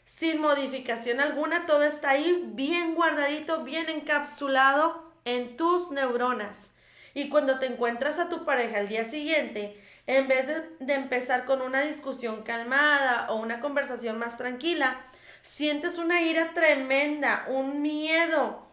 sin 0.06 0.40
modificación 0.40 1.20
alguna. 1.20 1.66
Todo 1.66 1.84
está 1.84 2.10
ahí 2.10 2.42
bien 2.54 2.94
guardadito, 2.94 3.64
bien 3.64 3.90
encapsulado 3.90 5.12
en 5.26 5.58
tus 5.58 5.90
neuronas. 5.90 6.70
Y 7.12 7.28
cuando 7.28 7.58
te 7.58 7.66
encuentras 7.66 8.18
a 8.18 8.30
tu 8.30 8.46
pareja 8.46 8.78
al 8.78 8.88
día 8.88 9.04
siguiente, 9.04 9.78
en 10.06 10.26
vez 10.26 10.46
de, 10.46 10.62
de, 10.80 10.94
empezar 10.94 11.44
con 11.44 11.60
una 11.60 11.82
discusión 11.82 12.44
calmada 12.44 13.26
o 13.28 13.36
una 13.36 13.60
conversación 13.60 14.18
más 14.18 14.38
tranquila, 14.38 14.98
sientes 15.42 15.98
una 15.98 16.22
ira 16.22 16.54
tremenda, 16.54 17.44
un 17.48 17.82
miedo, 17.82 18.69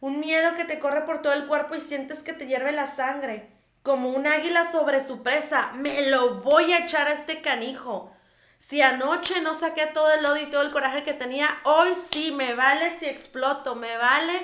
un 0.00 0.20
miedo 0.20 0.56
que 0.56 0.64
te 0.64 0.78
corre 0.78 1.02
por 1.02 1.22
todo 1.22 1.32
el 1.34 1.46
cuerpo 1.46 1.74
y 1.74 1.80
sientes 1.80 2.22
que 2.22 2.32
te 2.32 2.46
hierve 2.46 2.72
la 2.72 2.86
sangre. 2.86 3.50
Como 3.82 4.10
un 4.10 4.26
águila 4.26 4.70
sobre 4.70 5.00
su 5.00 5.22
presa. 5.22 5.72
Me 5.74 6.08
lo 6.08 6.40
voy 6.40 6.72
a 6.72 6.84
echar 6.84 7.08
a 7.08 7.12
este 7.12 7.40
canijo. 7.40 8.12
Si 8.58 8.82
anoche 8.82 9.40
no 9.40 9.54
saqué 9.54 9.86
todo 9.86 10.12
el 10.12 10.24
odio 10.26 10.42
y 10.42 10.50
todo 10.50 10.62
el 10.62 10.72
coraje 10.72 11.02
que 11.02 11.14
tenía, 11.14 11.48
hoy 11.64 11.94
sí 11.94 12.30
me 12.32 12.54
vale 12.54 12.90
si 12.98 13.06
exploto, 13.06 13.74
me 13.74 13.96
vale 13.96 14.42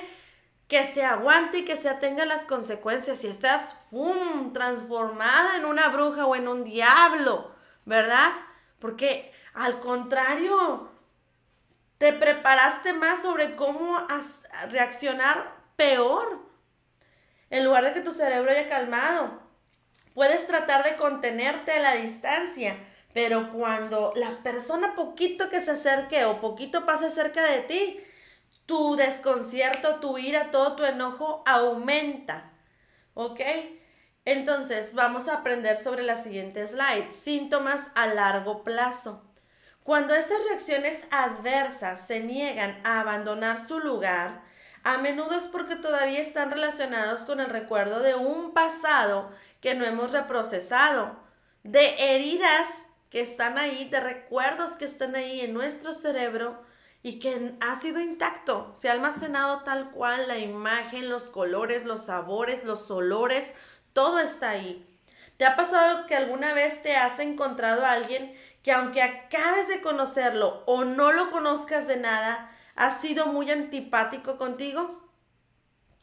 que 0.67 0.85
se 0.85 1.03
aguante 1.03 1.59
y 1.59 1.65
que 1.65 1.77
se 1.77 1.87
atenga 1.87 2.25
las 2.25 2.45
consecuencias. 2.45 3.19
Si 3.19 3.27
estás 3.27 3.75
¡fum! 3.89 4.53
transformada 4.53 5.57
en 5.57 5.65
una 5.65 5.89
bruja 5.89 6.25
o 6.25 6.35
en 6.35 6.47
un 6.47 6.63
diablo, 6.63 7.51
¿verdad? 7.85 8.31
Porque 8.79 9.31
al 9.53 9.79
contrario, 9.79 10.86
te 11.97 12.13
preparaste 12.13 12.93
más 12.93 13.21
sobre 13.21 13.55
cómo 13.55 13.97
reaccionar 14.69 15.55
peor. 15.75 16.45
En 17.49 17.63
lugar 17.63 17.85
de 17.85 17.93
que 17.93 18.01
tu 18.01 18.11
cerebro 18.11 18.51
haya 18.51 18.69
calmado. 18.69 19.41
Puedes 20.13 20.47
tratar 20.47 20.83
de 20.83 20.95
contenerte 20.95 21.71
a 21.71 21.79
la 21.79 21.95
distancia, 21.95 22.75
pero 23.13 23.51
cuando 23.53 24.13
la 24.15 24.41
persona 24.43 24.95
poquito 24.95 25.49
que 25.49 25.61
se 25.61 25.71
acerque 25.71 26.25
o 26.25 26.41
poquito 26.41 26.85
pase 26.85 27.11
cerca 27.11 27.43
de 27.43 27.59
ti, 27.61 28.03
tu 28.65 28.95
desconcierto, 28.95 29.99
tu 29.99 30.17
ira, 30.17 30.51
todo 30.51 30.75
tu 30.75 30.83
enojo 30.83 31.43
aumenta. 31.45 32.51
¿Ok? 33.13 33.39
Entonces, 34.25 34.93
vamos 34.93 35.29
a 35.29 35.35
aprender 35.35 35.77
sobre 35.77 36.03
la 36.03 36.15
siguiente 36.15 36.67
slide. 36.67 37.11
Síntomas 37.11 37.87
a 37.95 38.07
largo 38.07 38.63
plazo. 38.63 39.26
Cuando 39.87 40.13
estas 40.15 40.43
reacciones 40.43 40.99
adversas 41.11 42.07
se 42.07 42.19
niegan 42.19 42.77
a 42.83 42.99
abandonar 42.99 43.57
su 43.57 43.79
lugar, 43.79 44.41
a 44.83 44.97
menudo 44.97 45.37
es 45.37 45.45
porque 45.45 45.77
todavía 45.77 46.19
están 46.19 46.51
relacionados 46.51 47.21
con 47.21 47.39
el 47.39 47.49
recuerdo 47.49 48.01
de 48.01 48.13
un 48.13 48.53
pasado 48.53 49.31
que 49.61 49.75
no 49.75 49.85
hemos 49.85 50.11
reprocesado, 50.11 51.15
de 51.63 52.15
heridas 52.15 52.67
que 53.09 53.21
están 53.21 53.57
ahí, 53.57 53.87
de 53.87 54.01
recuerdos 54.01 54.71
que 54.71 54.83
están 54.83 55.15
ahí 55.15 55.39
en 55.39 55.53
nuestro 55.53 55.93
cerebro 55.93 56.61
y 57.01 57.19
que 57.19 57.55
ha 57.61 57.79
sido 57.79 58.01
intacto, 58.01 58.73
se 58.75 58.89
ha 58.89 58.91
almacenado 58.91 59.63
tal 59.63 59.91
cual 59.91 60.27
la 60.27 60.37
imagen, 60.37 61.09
los 61.09 61.31
colores, 61.31 61.85
los 61.85 62.07
sabores, 62.07 62.65
los 62.65 62.91
olores, 62.91 63.45
todo 63.93 64.19
está 64.19 64.49
ahí. 64.49 64.85
¿Te 65.37 65.45
ha 65.45 65.55
pasado 65.55 66.07
que 66.07 66.15
alguna 66.15 66.53
vez 66.53 66.81
te 66.81 66.95
has 66.95 67.19
encontrado 67.19 67.85
a 67.85 67.91
alguien 67.91 68.33
que 68.63 68.71
aunque 68.71 69.01
acabes 69.01 69.67
de 69.67 69.81
conocerlo 69.81 70.63
o 70.65 70.83
no 70.83 71.11
lo 71.11 71.31
conozcas 71.31 71.87
de 71.87 71.97
nada, 71.97 72.51
ha 72.75 72.91
sido 72.91 73.27
muy 73.27 73.49
antipático 73.51 74.37
contigo? 74.37 75.03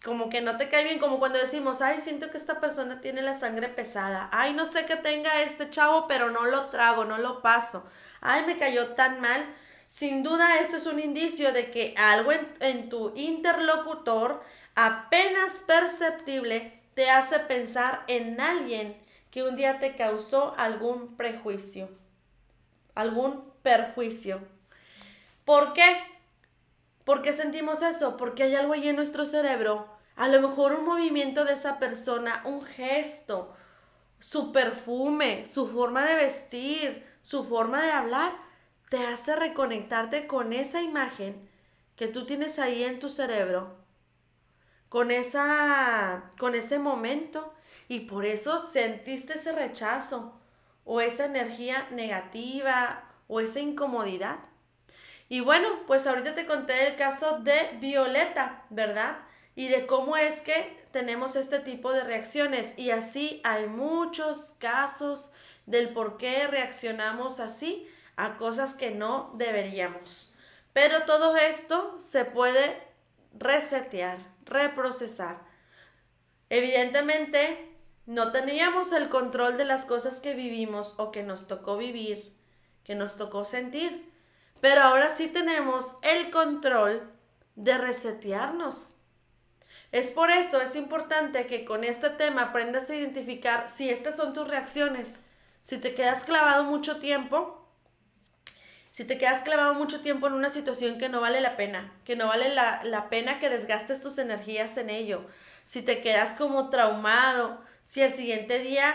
Como 0.03 0.29
que 0.29 0.43
no 0.43 0.59
te 0.59 0.69
cae 0.69 0.85
bien, 0.85 0.99
como 0.99 1.19
cuando 1.19 1.39
decimos, 1.39 1.81
ay, 1.81 2.01
siento 2.01 2.31
que 2.31 2.37
esta 2.37 2.61
persona 2.61 3.01
tiene 3.01 3.23
la 3.23 3.33
sangre 3.33 3.69
pesada, 3.69 4.29
ay, 4.33 4.53
no 4.53 4.67
sé 4.67 4.85
qué 4.85 4.97
tenga 4.97 5.43
este 5.43 5.71
chavo, 5.71 6.07
pero 6.09 6.31
no 6.31 6.45
lo 6.45 6.67
trago, 6.67 7.05
no 7.05 7.17
lo 7.17 7.41
paso, 7.41 7.85
ay, 8.21 8.45
me 8.47 8.59
cayó 8.59 8.95
tan 8.95 9.21
mal. 9.21 9.47
Sin 9.87 10.23
duda, 10.23 10.59
esto 10.59 10.77
es 10.77 10.87
un 10.87 10.99
indicio 10.99 11.53
de 11.53 11.71
que 11.71 11.95
algo 11.97 12.33
en, 12.33 12.53
en 12.61 12.89
tu 12.89 13.13
interlocutor 13.17 14.43
apenas 14.75 15.53
perceptible 15.67 16.83
te 16.95 17.11
hace 17.11 17.39
pensar 17.39 18.05
en 18.07 18.41
alguien 18.41 18.97
que 19.31 19.43
un 19.43 19.57
día 19.57 19.79
te 19.79 19.97
causó 19.97 20.55
algún 20.57 21.17
prejuicio, 21.17 21.89
algún 22.95 23.53
perjuicio. 23.63 24.41
¿Por 25.45 25.73
qué? 25.73 25.97
¿Por 27.05 27.23
qué 27.23 27.33
sentimos 27.33 27.83
eso? 27.83 28.17
Porque 28.17 28.45
hay 28.45 28.55
algo 28.55 28.73
ahí 28.73 28.89
en 28.89 28.97
nuestro 28.97 29.27
cerebro. 29.27 29.89
A 30.17 30.29
lo 30.29 30.47
mejor 30.47 30.73
un 30.73 30.85
movimiento 30.85 31.45
de 31.45 31.55
esa 31.55 31.79
persona, 31.79 32.43
un 32.45 32.63
gesto, 32.63 33.55
su 34.21 34.53
perfume, 34.53 35.45
su 35.45 35.69
forma 35.69 36.05
de 36.05 36.15
vestir, 36.15 37.05
su 37.23 37.45
forma 37.45 37.83
de 37.83 37.91
hablar, 37.91 38.33
te 38.89 39.05
hace 39.07 39.35
reconectarte 39.37 40.27
con 40.27 40.53
esa 40.53 40.81
imagen 40.81 41.49
que 41.97 42.09
tú 42.09 42.27
tienes 42.27 42.59
ahí 42.59 42.85
en 42.85 43.01
tu 43.01 43.09
cerebro, 43.09 43.77
con 44.89 45.11
esa 45.11 46.31
con 46.39 46.55
ese 46.55 46.79
momento 46.79 47.53
y 47.89 48.01
por 48.01 48.25
eso 48.25 48.61
sentiste 48.61 49.35
ese 49.35 49.53
rechazo 49.53 50.41
o 50.85 51.01
esa 51.01 51.25
energía 51.25 51.87
negativa 51.91 53.05
o 53.29 53.41
esa 53.41 53.61
incomodidad. 53.61 54.39
Y 55.29 55.41
bueno, 55.41 55.69
pues 55.87 56.07
ahorita 56.07 56.35
te 56.35 56.47
conté 56.47 56.89
el 56.89 56.97
caso 56.97 57.41
de 57.41 57.77
Violeta, 57.81 58.65
¿verdad? 58.71 59.19
Y 59.57 59.69
de 59.69 59.87
cómo 59.87 60.17
es 60.17 60.41
que 60.43 60.85
tenemos 60.91 61.37
este 61.37 61.61
tipo 61.61 61.93
de 61.93 62.05
reacciones. 62.05 62.79
Y 62.79 62.91
así 62.91 63.41
hay 63.45 63.67
muchos 63.67 64.55
casos 64.59 65.33
del 65.67 65.91
por 65.91 66.19
qué 66.19 66.47
reaccionamos 66.47 67.41
así 67.41 67.89
a 68.17 68.37
cosas 68.37 68.75
que 68.75 68.91
no 68.91 69.33
deberíamos. 69.37 70.33
Pero 70.73 71.05
todo 71.05 71.37
esto 71.37 71.97
se 72.01 72.25
puede 72.25 72.83
resetear, 73.39 74.19
reprocesar. 74.45 75.39
Evidentemente, 76.51 77.74
no 78.07 78.33
teníamos 78.33 78.93
el 78.93 79.09
control 79.09 79.57
de 79.57 79.65
las 79.65 79.85
cosas 79.85 80.21
que 80.21 80.35
vivimos 80.35 80.95
o 80.99 81.11
que 81.11 81.23
nos 81.23 81.49
tocó 81.49 81.77
vivir, 81.77 82.35
que 82.85 82.95
nos 82.95 83.17
tocó 83.17 83.45
sentir. 83.45 84.13
Pero 84.61 84.83
ahora 84.83 85.11
sí 85.11 85.29
tenemos 85.29 85.97
el 86.03 86.31
control 86.31 87.11
de 87.57 87.79
resetearnos. 87.79 88.99
Es 89.93 90.11
por 90.11 90.31
eso, 90.31 90.61
es 90.61 90.75
importante 90.75 91.47
que 91.47 91.65
con 91.65 91.85
este 91.85 92.11
tema 92.11 92.43
aprendas 92.43 92.91
a 92.91 92.97
identificar 92.97 93.69
si 93.69 93.89
estas 93.89 94.17
son 94.17 94.33
tus 94.33 94.49
reacciones. 94.49 95.15
Si 95.63 95.79
te 95.79 95.95
quedas 95.95 96.25
clavado 96.25 96.65
mucho 96.65 96.99
tiempo, 96.99 97.67
si 98.91 99.05
te 99.05 99.19
quedas 99.19 99.43
clavado 99.43 99.75
mucho 99.75 100.03
tiempo 100.03 100.27
en 100.27 100.35
una 100.35 100.51
situación 100.51 100.99
que 100.99 101.09
no 101.09 101.21
vale 101.21 101.41
la 101.41 101.57
pena, 101.57 101.93
que 102.05 102.17
no 102.17 102.27
vale 102.27 102.53
la, 102.53 102.83
la 102.85 103.09
pena 103.09 103.39
que 103.39 103.49
desgastes 103.49 104.03
tus 104.03 104.19
energías 104.19 104.77
en 104.77 104.91
ello, 104.91 105.25
si 105.65 105.81
te 105.81 106.03
quedas 106.03 106.37
como 106.37 106.71
traumado, 106.71 107.64
si 107.85 108.01
el 108.03 108.13
siguiente 108.13 108.59
día 108.59 108.95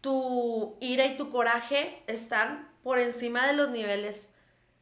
tu 0.00 0.78
ira 0.80 1.04
y 1.04 1.16
tu 1.16 1.30
coraje 1.30 2.02
están 2.06 2.70
por 2.82 2.98
encima 2.98 3.46
de 3.46 3.52
los 3.52 3.70
niveles, 3.70 4.30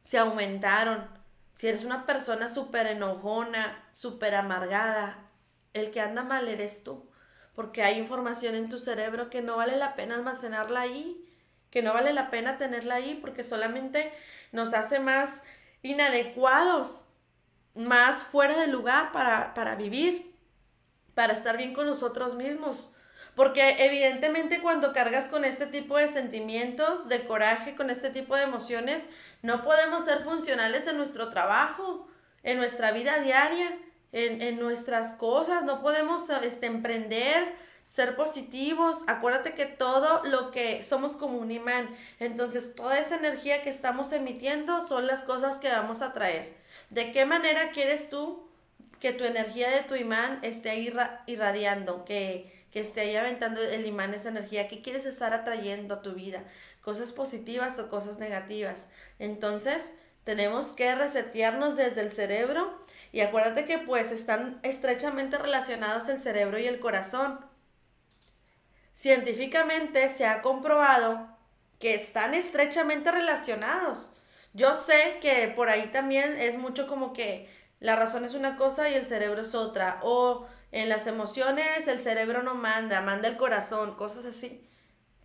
se 0.03 0.17
aumentaron, 0.17 1.09
si 1.53 1.67
eres 1.67 1.83
una 1.83 2.05
persona 2.05 2.47
súper 2.47 2.87
enojona, 2.87 3.83
súper 3.91 4.35
amargada, 4.35 5.27
el 5.73 5.91
que 5.91 5.99
anda 5.99 6.23
mal 6.23 6.47
eres 6.47 6.83
tú, 6.83 7.09
porque 7.55 7.83
hay 7.83 7.97
información 7.97 8.55
en 8.55 8.69
tu 8.69 8.79
cerebro 8.79 9.29
que 9.29 9.41
no 9.41 9.57
vale 9.57 9.75
la 9.75 9.95
pena 9.95 10.15
almacenarla 10.15 10.81
ahí, 10.81 11.25
que 11.71 11.81
no 11.81 11.93
vale 11.93 12.13
la 12.13 12.29
pena 12.29 12.57
tenerla 12.57 12.95
ahí, 12.95 13.15
porque 13.19 13.43
solamente 13.43 14.13
nos 14.51 14.73
hace 14.75 14.99
más 14.99 15.41
inadecuados, 15.81 17.07
más 17.73 18.23
fuera 18.23 18.59
de 18.59 18.67
lugar 18.67 19.11
para, 19.11 19.53
para 19.55 19.75
vivir, 19.75 20.33
para 21.15 21.33
estar 21.33 21.57
bien 21.57 21.73
con 21.73 21.87
nosotros 21.87 22.35
mismos. 22.35 22.93
Porque 23.37 23.85
evidentemente 23.85 24.61
cuando 24.61 24.93
cargas 24.93 25.27
con 25.27 25.45
este 25.45 25.67
tipo 25.67 25.95
de 25.95 26.07
sentimientos, 26.07 27.07
de 27.07 27.27
coraje, 27.27 27.75
con 27.75 27.91
este 27.91 28.09
tipo 28.09 28.35
de 28.35 28.41
emociones, 28.41 29.05
no 29.43 29.63
podemos 29.63 30.05
ser 30.05 30.23
funcionales 30.23 30.87
en 30.87 30.97
nuestro 30.97 31.29
trabajo, 31.29 32.07
en 32.41 32.57
nuestra 32.57 32.91
vida 32.91 33.19
diaria, 33.19 33.77
en, 34.11 34.59
nuestras 34.59 35.13
cosas, 35.13 35.65
no 35.65 35.83
podemos 35.83 36.27
este, 36.31 36.65
emprender, 36.65 37.53
ser 37.85 38.15
positivos. 38.15 39.03
Acuérdate 39.05 39.53
que 39.53 39.67
todo 39.67 40.23
lo 40.23 40.49
que 40.49 40.81
somos 40.81 41.15
como 41.15 41.37
un 41.37 41.51
imán, 41.51 41.95
entonces 42.19 42.73
toda 42.73 42.97
esa 42.97 43.17
energía 43.17 43.61
que 43.61 43.69
estamos 43.69 44.13
emitiendo 44.13 44.81
son 44.81 45.05
las 45.05 45.23
cosas 45.23 45.57
que 45.57 45.69
vamos 45.69 46.01
a 46.01 46.11
traer. 46.11 46.57
¿De 46.89 47.11
qué 47.11 47.25
manera 47.25 47.69
quieres 47.69 48.09
tú 48.09 48.49
que 48.99 49.13
tu 49.13 49.25
energía 49.25 49.69
de 49.69 49.81
tu 49.81 49.93
imán 49.93 50.39
esté 50.41 50.75
irradiando, 51.27 52.03
que 52.03 52.56
que 52.71 52.79
esté 52.79 53.01
ahí 53.01 53.15
aventando 53.15 53.61
el 53.61 53.85
imán 53.85 54.13
esa 54.13 54.29
energía, 54.29 54.67
que 54.67 54.81
quieres 54.81 55.05
estar 55.05 55.33
atrayendo 55.33 55.95
a 55.95 56.01
tu 56.01 56.13
vida, 56.13 56.43
cosas 56.81 57.11
positivas 57.11 57.79
o 57.79 57.89
cosas 57.89 58.19
negativas. 58.19 58.87
Entonces, 59.19 59.91
tenemos 60.23 60.67
que 60.67 60.93
resetearnos 60.93 61.77
desde 61.77 62.01
el 62.01 62.11
cerebro 62.11 62.85
y 63.11 63.21
acuérdate 63.21 63.65
que 63.65 63.77
pues 63.77 64.11
están 64.11 64.59
estrechamente 64.63 65.37
relacionados 65.37 66.09
el 66.09 66.19
cerebro 66.19 66.59
y 66.59 66.67
el 66.67 66.79
corazón. 66.79 67.39
Científicamente 68.93 70.09
se 70.09 70.25
ha 70.25 70.41
comprobado 70.41 71.27
que 71.79 71.95
están 71.95 72.33
estrechamente 72.33 73.11
relacionados. 73.11 74.17
Yo 74.53 74.73
sé 74.73 75.19
que 75.21 75.53
por 75.55 75.69
ahí 75.69 75.89
también 75.93 76.35
es 76.37 76.57
mucho 76.57 76.87
como 76.87 77.13
que 77.13 77.49
la 77.79 77.95
razón 77.95 78.25
es 78.25 78.33
una 78.33 78.57
cosa 78.57 78.89
y 78.89 78.95
el 78.95 79.05
cerebro 79.05 79.41
es 79.41 79.53
otra. 79.53 79.99
O 80.01 80.47
en 80.71 80.89
las 80.89 81.07
emociones 81.07 81.87
el 81.87 81.99
cerebro 81.99 82.43
no 82.43 82.55
manda, 82.55 83.01
manda 83.01 83.27
el 83.27 83.37
corazón, 83.37 83.95
cosas 83.95 84.25
así. 84.25 84.67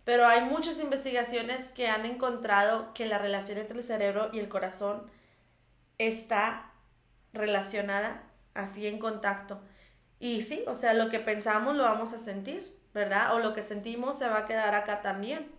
Pero 0.05 0.25
hay 0.25 0.43
muchas 0.43 0.79
investigaciones 0.79 1.65
que 1.71 1.87
han 1.87 2.05
encontrado 2.05 2.93
que 2.93 3.05
la 3.05 3.17
relación 3.17 3.57
entre 3.57 3.77
el 3.77 3.83
cerebro 3.83 4.29
y 4.33 4.39
el 4.39 4.49
corazón 4.49 5.09
está 5.97 6.71
relacionada 7.33 8.23
así 8.53 8.87
en 8.87 8.99
contacto. 8.99 9.61
Y 10.19 10.41
sí, 10.41 10.63
o 10.67 10.75
sea, 10.75 10.93
lo 10.93 11.09
que 11.09 11.19
pensamos 11.19 11.75
lo 11.75 11.83
vamos 11.83 12.13
a 12.13 12.19
sentir, 12.19 12.77
¿verdad? 12.93 13.35
O 13.35 13.39
lo 13.39 13.53
que 13.53 13.61
sentimos 13.61 14.17
se 14.17 14.27
va 14.27 14.39
a 14.39 14.45
quedar 14.45 14.75
acá 14.75 15.01
también. 15.01 15.51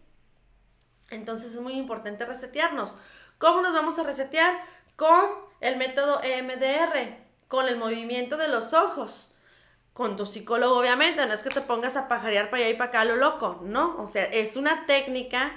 Entonces 1.11 1.55
es 1.55 1.61
muy 1.61 1.75
importante 1.75 2.25
resetearnos. 2.25 2.99
¿Cómo 3.39 3.61
nos 3.61 3.75
vamos 3.75 3.99
a 3.99 4.05
resetear? 4.05 4.55
Con 4.97 5.25
el 5.61 5.77
método 5.77 6.23
EMDR, 6.23 7.19
con 7.49 7.69
el 7.69 7.77
movimiento 7.77 8.37
de 8.37 8.49
los 8.49 8.73
ojos 8.73 9.34
con 9.95 10.17
tu 10.17 10.27
psicólogo, 10.27 10.77
obviamente, 10.77 11.25
no 11.25 11.33
es 11.33 11.41
que 11.41 11.51
te 11.51 11.61
pongas 11.61 11.97
a 11.97 12.09
pajarear 12.09 12.51
para 12.51 12.65
allá 12.65 12.71
y 12.71 12.77
para 12.77 12.89
acá 12.89 13.05
lo 13.05 13.15
loco, 13.15 13.61
¿no? 13.63 13.97
O 13.99 14.09
sea, 14.09 14.25
es 14.25 14.57
una 14.57 14.87
técnica 14.87 15.53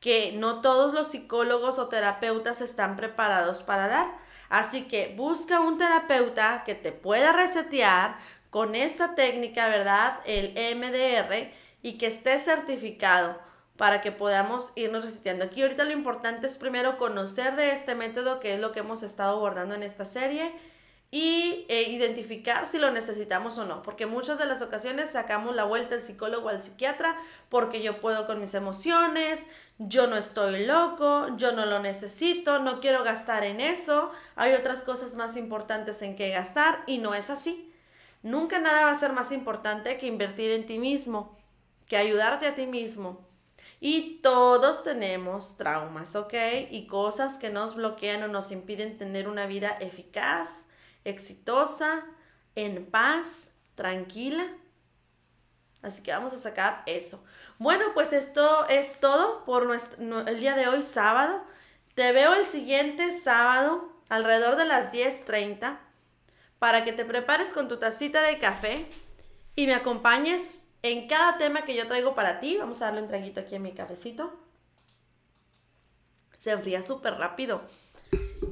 que 0.00 0.32
no 0.32 0.60
todos 0.60 0.94
los 0.94 1.10
psicólogos 1.10 1.78
o 1.78 1.88
terapeutas 1.88 2.60
están 2.60 2.96
preparados 2.96 3.62
para 3.64 3.88
dar. 3.88 4.06
Así 4.48 4.86
que 4.86 5.12
busca 5.16 5.60
un 5.60 5.78
terapeuta 5.78 6.62
que 6.64 6.76
te 6.76 6.92
pueda 6.92 7.32
resetear 7.32 8.18
con 8.50 8.76
esta 8.76 9.16
técnica, 9.16 9.66
¿verdad? 9.68 10.20
El 10.26 10.52
MDR 10.76 11.52
y 11.82 11.98
que 11.98 12.06
esté 12.06 12.38
certificado 12.38 13.38
para 13.76 14.00
que 14.00 14.12
podamos 14.12 14.72
irnos 14.76 15.04
reseteando. 15.04 15.44
Aquí 15.46 15.62
ahorita 15.62 15.84
lo 15.84 15.92
importante 15.92 16.46
es 16.46 16.56
primero 16.56 16.98
conocer 16.98 17.56
de 17.56 17.72
este 17.72 17.96
método, 17.96 18.38
que 18.38 18.54
es 18.54 18.60
lo 18.60 18.70
que 18.70 18.80
hemos 18.80 19.02
estado 19.02 19.36
abordando 19.36 19.74
en 19.74 19.82
esta 19.82 20.04
serie 20.04 20.52
y 21.14 21.66
eh, 21.68 21.90
identificar 21.90 22.66
si 22.66 22.78
lo 22.78 22.90
necesitamos 22.90 23.58
o 23.58 23.66
no, 23.66 23.82
porque 23.82 24.06
muchas 24.06 24.38
de 24.38 24.46
las 24.46 24.62
ocasiones 24.62 25.10
sacamos 25.10 25.54
la 25.54 25.64
vuelta 25.64 25.94
al 25.94 26.00
psicólogo 26.00 26.46
o 26.46 26.48
al 26.48 26.62
psiquiatra 26.62 27.18
porque 27.50 27.82
yo 27.82 28.00
puedo 28.00 28.26
con 28.26 28.40
mis 28.40 28.54
emociones, 28.54 29.46
yo 29.76 30.06
no 30.06 30.16
estoy 30.16 30.64
loco, 30.64 31.36
yo 31.36 31.52
no 31.52 31.66
lo 31.66 31.80
necesito, 31.80 32.60
no 32.60 32.80
quiero 32.80 33.04
gastar 33.04 33.44
en 33.44 33.60
eso, 33.60 34.10
hay 34.36 34.54
otras 34.54 34.82
cosas 34.82 35.14
más 35.14 35.36
importantes 35.36 36.00
en 36.00 36.16
que 36.16 36.30
gastar 36.30 36.82
y 36.86 36.96
no 36.96 37.14
es 37.14 37.28
así. 37.28 37.70
Nunca 38.22 38.58
nada 38.58 38.86
va 38.86 38.92
a 38.92 38.98
ser 38.98 39.12
más 39.12 39.32
importante 39.32 39.98
que 39.98 40.06
invertir 40.06 40.50
en 40.52 40.64
ti 40.64 40.78
mismo, 40.78 41.36
que 41.88 41.98
ayudarte 41.98 42.46
a 42.46 42.54
ti 42.54 42.66
mismo. 42.66 43.20
Y 43.80 44.20
todos 44.22 44.82
tenemos 44.82 45.58
traumas, 45.58 46.16
¿ok? 46.16 46.34
Y 46.70 46.86
cosas 46.86 47.36
que 47.36 47.50
nos 47.50 47.74
bloquean 47.74 48.22
o 48.22 48.28
nos 48.28 48.50
impiden 48.50 48.96
tener 48.96 49.28
una 49.28 49.44
vida 49.46 49.76
eficaz, 49.80 50.48
exitosa, 51.04 52.04
en 52.54 52.86
paz, 52.86 53.48
tranquila. 53.74 54.46
Así 55.82 56.02
que 56.02 56.12
vamos 56.12 56.32
a 56.32 56.38
sacar 56.38 56.82
eso. 56.86 57.24
Bueno, 57.58 57.86
pues 57.94 58.12
esto 58.12 58.68
es 58.68 59.00
todo 59.00 59.44
por 59.44 59.66
nuestro, 59.66 60.20
el 60.26 60.40
día 60.40 60.54
de 60.54 60.68
hoy, 60.68 60.82
sábado. 60.82 61.42
Te 61.94 62.12
veo 62.12 62.34
el 62.34 62.46
siguiente 62.46 63.20
sábado, 63.20 63.92
alrededor 64.08 64.56
de 64.56 64.64
las 64.64 64.92
10.30, 64.92 65.78
para 66.58 66.84
que 66.84 66.92
te 66.92 67.04
prepares 67.04 67.52
con 67.52 67.68
tu 67.68 67.78
tacita 67.78 68.22
de 68.22 68.38
café 68.38 68.86
y 69.56 69.66
me 69.66 69.74
acompañes 69.74 70.42
en 70.82 71.08
cada 71.08 71.38
tema 71.38 71.64
que 71.64 71.74
yo 71.74 71.86
traigo 71.86 72.14
para 72.14 72.40
ti. 72.40 72.56
Vamos 72.56 72.80
a 72.80 72.86
darle 72.86 73.02
un 73.02 73.08
traguito 73.08 73.40
aquí 73.40 73.56
en 73.56 73.62
mi 73.62 73.72
cafecito. 73.72 74.32
Se 76.38 76.52
enfría 76.52 76.82
súper 76.82 77.14
rápido. 77.14 77.62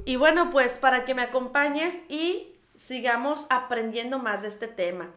Y 0.05 0.15
bueno, 0.15 0.49
pues 0.51 0.73
para 0.73 1.05
que 1.05 1.15
me 1.15 1.21
acompañes 1.21 1.95
y 2.09 2.55
sigamos 2.77 3.45
aprendiendo 3.49 4.19
más 4.19 4.41
de 4.41 4.47
este 4.47 4.67
tema. 4.67 5.09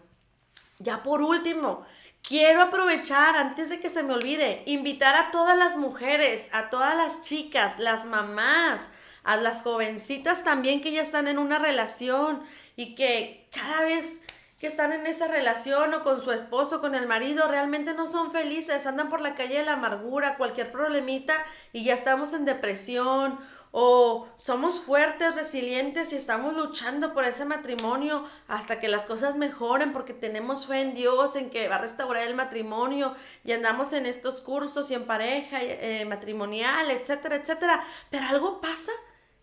Ya 0.78 1.02
por 1.02 1.22
último, 1.22 1.84
quiero 2.22 2.60
aprovechar, 2.62 3.36
antes 3.36 3.70
de 3.70 3.80
que 3.80 3.90
se 3.90 4.02
me 4.02 4.14
olvide, 4.14 4.62
invitar 4.66 5.16
a 5.16 5.30
todas 5.30 5.56
las 5.56 5.76
mujeres, 5.76 6.48
a 6.52 6.70
todas 6.70 6.96
las 6.96 7.22
chicas, 7.22 7.78
las 7.78 8.06
mamás, 8.06 8.80
a 9.22 9.36
las 9.36 9.62
jovencitas 9.62 10.44
también 10.44 10.82
que 10.82 10.92
ya 10.92 11.02
están 11.02 11.28
en 11.28 11.38
una 11.38 11.58
relación 11.58 12.42
y 12.76 12.94
que 12.94 13.48
cada 13.52 13.82
vez 13.82 14.20
que 14.58 14.66
están 14.66 14.92
en 14.92 15.06
esa 15.06 15.28
relación 15.28 15.92
o 15.94 16.04
con 16.04 16.22
su 16.22 16.32
esposo, 16.32 16.80
con 16.80 16.94
el 16.94 17.06
marido, 17.06 17.48
realmente 17.48 17.92
no 17.94 18.06
son 18.06 18.32
felices, 18.32 18.86
andan 18.86 19.08
por 19.08 19.20
la 19.20 19.34
calle 19.34 19.58
de 19.58 19.64
la 19.64 19.74
amargura, 19.74 20.36
cualquier 20.36 20.72
problemita 20.72 21.34
y 21.72 21.84
ya 21.84 21.94
estamos 21.94 22.32
en 22.32 22.44
depresión 22.44 23.38
o 23.76 24.28
somos 24.36 24.78
fuertes, 24.78 25.34
resilientes 25.34 26.12
y 26.12 26.16
estamos 26.16 26.54
luchando 26.54 27.12
por 27.12 27.24
ese 27.24 27.44
matrimonio 27.44 28.24
hasta 28.46 28.78
que 28.78 28.86
las 28.86 29.04
cosas 29.04 29.34
mejoren 29.34 29.92
porque 29.92 30.14
tenemos 30.14 30.68
fe 30.68 30.80
en 30.80 30.94
Dios, 30.94 31.34
en 31.34 31.50
que 31.50 31.68
va 31.68 31.74
a 31.74 31.80
restaurar 31.80 32.22
el 32.22 32.36
matrimonio 32.36 33.16
y 33.42 33.50
andamos 33.50 33.92
en 33.92 34.06
estos 34.06 34.40
cursos 34.42 34.92
y 34.92 34.94
en 34.94 35.06
pareja 35.06 35.58
eh, 35.60 36.04
matrimonial, 36.04 36.88
etcétera, 36.92 37.34
etcétera. 37.34 37.84
Pero 38.10 38.28
algo 38.28 38.60
pasa 38.60 38.92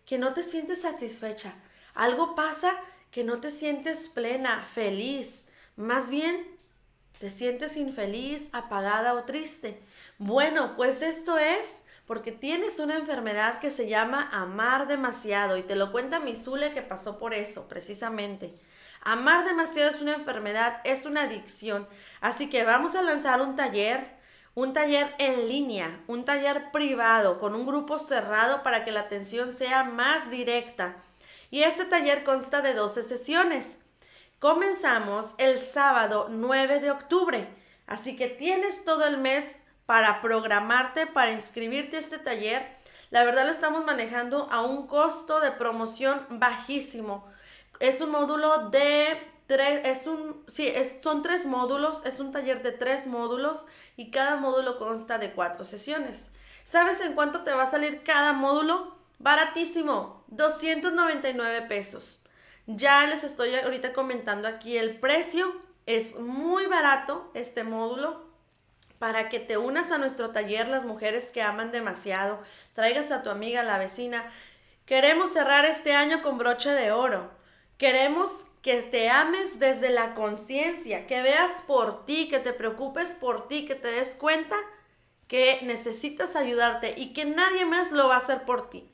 que 0.06 0.16
no 0.16 0.32
te 0.32 0.44
sientes 0.44 0.80
satisfecha, 0.80 1.52
algo 1.92 2.34
pasa 2.34 2.72
que 3.10 3.24
no 3.24 3.38
te 3.38 3.50
sientes 3.50 4.08
plena, 4.08 4.64
feliz, 4.64 5.44
más 5.76 6.08
bien 6.08 6.56
te 7.18 7.28
sientes 7.28 7.76
infeliz, 7.76 8.48
apagada 8.52 9.12
o 9.12 9.24
triste. 9.24 9.82
Bueno, 10.16 10.74
pues 10.74 11.02
esto 11.02 11.36
es 11.36 11.81
porque 12.06 12.32
tienes 12.32 12.78
una 12.78 12.96
enfermedad 12.96 13.58
que 13.60 13.70
se 13.70 13.88
llama 13.88 14.28
amar 14.32 14.86
demasiado 14.86 15.56
y 15.56 15.62
te 15.62 15.76
lo 15.76 15.92
cuenta 15.92 16.20
mi 16.20 16.34
Zule 16.34 16.72
que 16.72 16.82
pasó 16.82 17.18
por 17.18 17.34
eso, 17.34 17.68
precisamente. 17.68 18.54
Amar 19.02 19.44
demasiado 19.44 19.90
es 19.90 20.00
una 20.00 20.14
enfermedad, 20.14 20.80
es 20.84 21.06
una 21.06 21.22
adicción. 21.22 21.88
Así 22.20 22.48
que 22.50 22.64
vamos 22.64 22.94
a 22.94 23.02
lanzar 23.02 23.40
un 23.40 23.56
taller, 23.56 24.06
un 24.54 24.72
taller 24.72 25.14
en 25.18 25.48
línea, 25.48 26.00
un 26.06 26.24
taller 26.24 26.70
privado 26.70 27.40
con 27.40 27.54
un 27.54 27.66
grupo 27.66 27.98
cerrado 27.98 28.62
para 28.62 28.84
que 28.84 28.92
la 28.92 29.00
atención 29.00 29.52
sea 29.52 29.82
más 29.84 30.30
directa. 30.30 30.96
Y 31.50 31.62
este 31.62 31.84
taller 31.84 32.24
consta 32.24 32.62
de 32.62 32.74
12 32.74 33.02
sesiones. 33.02 33.78
Comenzamos 34.38 35.34
el 35.38 35.58
sábado 35.58 36.28
9 36.30 36.80
de 36.80 36.90
octubre. 36.90 37.48
Así 37.86 38.16
que 38.16 38.28
tienes 38.28 38.84
todo 38.84 39.04
el 39.06 39.18
mes 39.18 39.56
para 39.86 40.20
programarte, 40.20 41.06
para 41.06 41.32
inscribirte 41.32 41.96
a 41.96 42.00
este 42.00 42.18
taller. 42.18 42.66
La 43.10 43.24
verdad 43.24 43.44
lo 43.44 43.52
estamos 43.52 43.84
manejando 43.84 44.48
a 44.50 44.62
un 44.62 44.86
costo 44.86 45.40
de 45.40 45.50
promoción 45.50 46.26
bajísimo. 46.30 47.30
Es 47.80 48.00
un 48.00 48.10
módulo 48.10 48.70
de 48.70 49.20
tres, 49.46 49.82
es 49.84 50.06
un, 50.06 50.44
sí, 50.46 50.72
son 51.02 51.22
tres 51.22 51.46
módulos, 51.46 52.00
es 52.04 52.20
un 52.20 52.32
taller 52.32 52.62
de 52.62 52.72
tres 52.72 53.06
módulos 53.06 53.66
y 53.96 54.10
cada 54.10 54.36
módulo 54.36 54.78
consta 54.78 55.18
de 55.18 55.32
cuatro 55.32 55.64
sesiones. 55.64 56.30
¿Sabes 56.64 57.00
en 57.00 57.14
cuánto 57.14 57.42
te 57.42 57.52
va 57.52 57.64
a 57.64 57.70
salir 57.70 58.02
cada 58.02 58.32
módulo? 58.32 58.96
Baratísimo, 59.18 60.24
299 60.28 61.62
pesos. 61.62 62.22
Ya 62.66 63.06
les 63.06 63.24
estoy 63.24 63.54
ahorita 63.54 63.92
comentando 63.92 64.48
aquí 64.48 64.76
el 64.76 64.98
precio. 64.98 65.52
Es 65.86 66.18
muy 66.18 66.66
barato 66.66 67.30
este 67.34 67.64
módulo 67.64 68.31
para 69.02 69.28
que 69.28 69.40
te 69.40 69.56
unas 69.56 69.90
a 69.90 69.98
nuestro 69.98 70.30
taller 70.30 70.68
Las 70.68 70.84
Mujeres 70.84 71.32
que 71.32 71.42
Aman 71.42 71.72
Demasiado, 71.72 72.40
traigas 72.72 73.10
a 73.10 73.24
tu 73.24 73.30
amiga, 73.30 73.64
la 73.64 73.76
vecina. 73.76 74.30
Queremos 74.86 75.32
cerrar 75.32 75.64
este 75.64 75.92
año 75.92 76.22
con 76.22 76.38
broche 76.38 76.70
de 76.70 76.92
oro. 76.92 77.32
Queremos 77.78 78.46
que 78.62 78.80
te 78.82 79.10
ames 79.10 79.58
desde 79.58 79.90
la 79.90 80.14
conciencia, 80.14 81.08
que 81.08 81.20
veas 81.20 81.62
por 81.62 82.06
ti, 82.06 82.28
que 82.28 82.38
te 82.38 82.52
preocupes 82.52 83.16
por 83.16 83.48
ti, 83.48 83.66
que 83.66 83.74
te 83.74 83.88
des 83.88 84.14
cuenta 84.14 84.54
que 85.26 85.58
necesitas 85.62 86.36
ayudarte 86.36 86.94
y 86.96 87.12
que 87.12 87.24
nadie 87.24 87.64
más 87.64 87.90
lo 87.90 88.06
va 88.06 88.14
a 88.14 88.18
hacer 88.18 88.44
por 88.44 88.70
ti. 88.70 88.88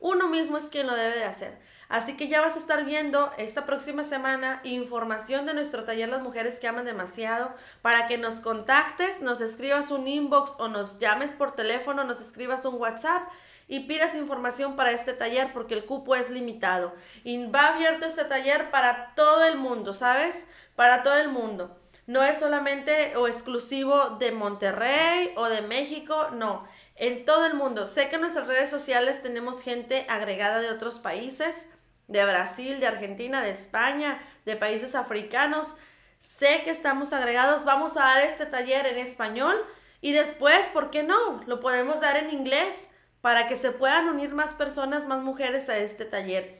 Uno 0.00 0.26
mismo 0.26 0.58
es 0.58 0.64
quien 0.64 0.88
lo 0.88 0.96
debe 0.96 1.14
de 1.14 1.24
hacer. 1.24 1.60
Así 1.92 2.16
que 2.16 2.26
ya 2.26 2.40
vas 2.40 2.56
a 2.56 2.58
estar 2.58 2.86
viendo 2.86 3.30
esta 3.36 3.66
próxima 3.66 4.02
semana 4.02 4.62
información 4.64 5.44
de 5.44 5.52
nuestro 5.52 5.84
taller 5.84 6.08
Las 6.08 6.22
Mujeres 6.22 6.58
que 6.58 6.66
Aman 6.66 6.86
Demasiado 6.86 7.52
para 7.82 8.06
que 8.06 8.16
nos 8.16 8.40
contactes, 8.40 9.20
nos 9.20 9.42
escribas 9.42 9.90
un 9.90 10.08
inbox 10.08 10.54
o 10.58 10.68
nos 10.68 10.98
llames 11.00 11.34
por 11.34 11.54
teléfono, 11.54 12.04
nos 12.04 12.22
escribas 12.22 12.64
un 12.64 12.76
WhatsApp 12.76 13.28
y 13.68 13.80
pidas 13.80 14.14
información 14.14 14.74
para 14.74 14.92
este 14.92 15.12
taller 15.12 15.52
porque 15.52 15.74
el 15.74 15.84
cupo 15.84 16.16
es 16.16 16.30
limitado. 16.30 16.94
Y 17.24 17.48
va 17.48 17.74
abierto 17.74 18.06
este 18.06 18.24
taller 18.24 18.70
para 18.70 19.14
todo 19.14 19.44
el 19.44 19.58
mundo, 19.58 19.92
¿sabes? 19.92 20.46
Para 20.74 21.02
todo 21.02 21.18
el 21.18 21.28
mundo. 21.28 21.78
No 22.06 22.22
es 22.22 22.38
solamente 22.38 23.18
o 23.18 23.28
exclusivo 23.28 24.16
de 24.18 24.32
Monterrey 24.32 25.34
o 25.36 25.50
de 25.50 25.60
México, 25.60 26.28
no. 26.32 26.66
En 26.96 27.26
todo 27.26 27.44
el 27.44 27.52
mundo. 27.52 27.84
Sé 27.84 28.08
que 28.08 28.14
en 28.14 28.22
nuestras 28.22 28.46
redes 28.46 28.70
sociales 28.70 29.22
tenemos 29.22 29.60
gente 29.60 30.06
agregada 30.08 30.60
de 30.60 30.70
otros 30.70 30.98
países 30.98 31.66
de 32.08 32.24
Brasil, 32.24 32.80
de 32.80 32.86
Argentina, 32.86 33.42
de 33.42 33.50
España, 33.50 34.20
de 34.44 34.56
países 34.56 34.94
africanos. 34.94 35.76
Sé 36.20 36.62
que 36.64 36.70
estamos 36.70 37.12
agregados. 37.12 37.64
Vamos 37.64 37.96
a 37.96 38.00
dar 38.00 38.22
este 38.22 38.46
taller 38.46 38.86
en 38.86 38.98
español 38.98 39.56
y 40.00 40.12
después, 40.12 40.68
¿por 40.68 40.90
qué 40.90 41.02
no? 41.02 41.42
Lo 41.46 41.60
podemos 41.60 42.00
dar 42.00 42.16
en 42.16 42.30
inglés 42.30 42.88
para 43.20 43.46
que 43.46 43.56
se 43.56 43.70
puedan 43.70 44.08
unir 44.08 44.34
más 44.34 44.52
personas, 44.52 45.06
más 45.06 45.22
mujeres 45.22 45.68
a 45.68 45.78
este 45.78 46.04
taller. 46.04 46.58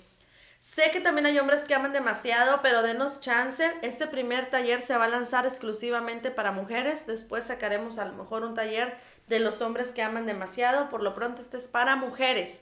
Sé 0.61 0.93
que 0.93 1.01
también 1.01 1.27
hay 1.27 1.41
hombres 1.41 1.65
que 1.65 1.75
aman 1.75 1.93
demasiado, 1.93 2.61
pero 2.63 2.83
denos 2.83 3.21
chance. 3.21 3.75
Este 3.83 4.07
primer 4.07 4.49
taller 4.49 4.81
se 4.81 4.97
va 4.97 5.07
a 5.07 5.09
lanzar 5.09 5.45
exclusivamente 5.45 6.31
para 6.31 6.53
mujeres. 6.53 7.05
Después 7.05 7.45
sacaremos 7.45 7.99
a 7.99 8.05
lo 8.05 8.13
mejor 8.13 8.45
un 8.45 8.55
taller 8.55 8.97
de 9.27 9.41
los 9.41 9.61
hombres 9.61 9.89
que 9.89 10.03
aman 10.03 10.25
demasiado. 10.25 10.89
Por 10.89 11.03
lo 11.03 11.17
pronto 11.17 11.43
este 11.43 11.59
es 11.59 11.67
para 11.67 11.97
mujeres. 11.97 12.61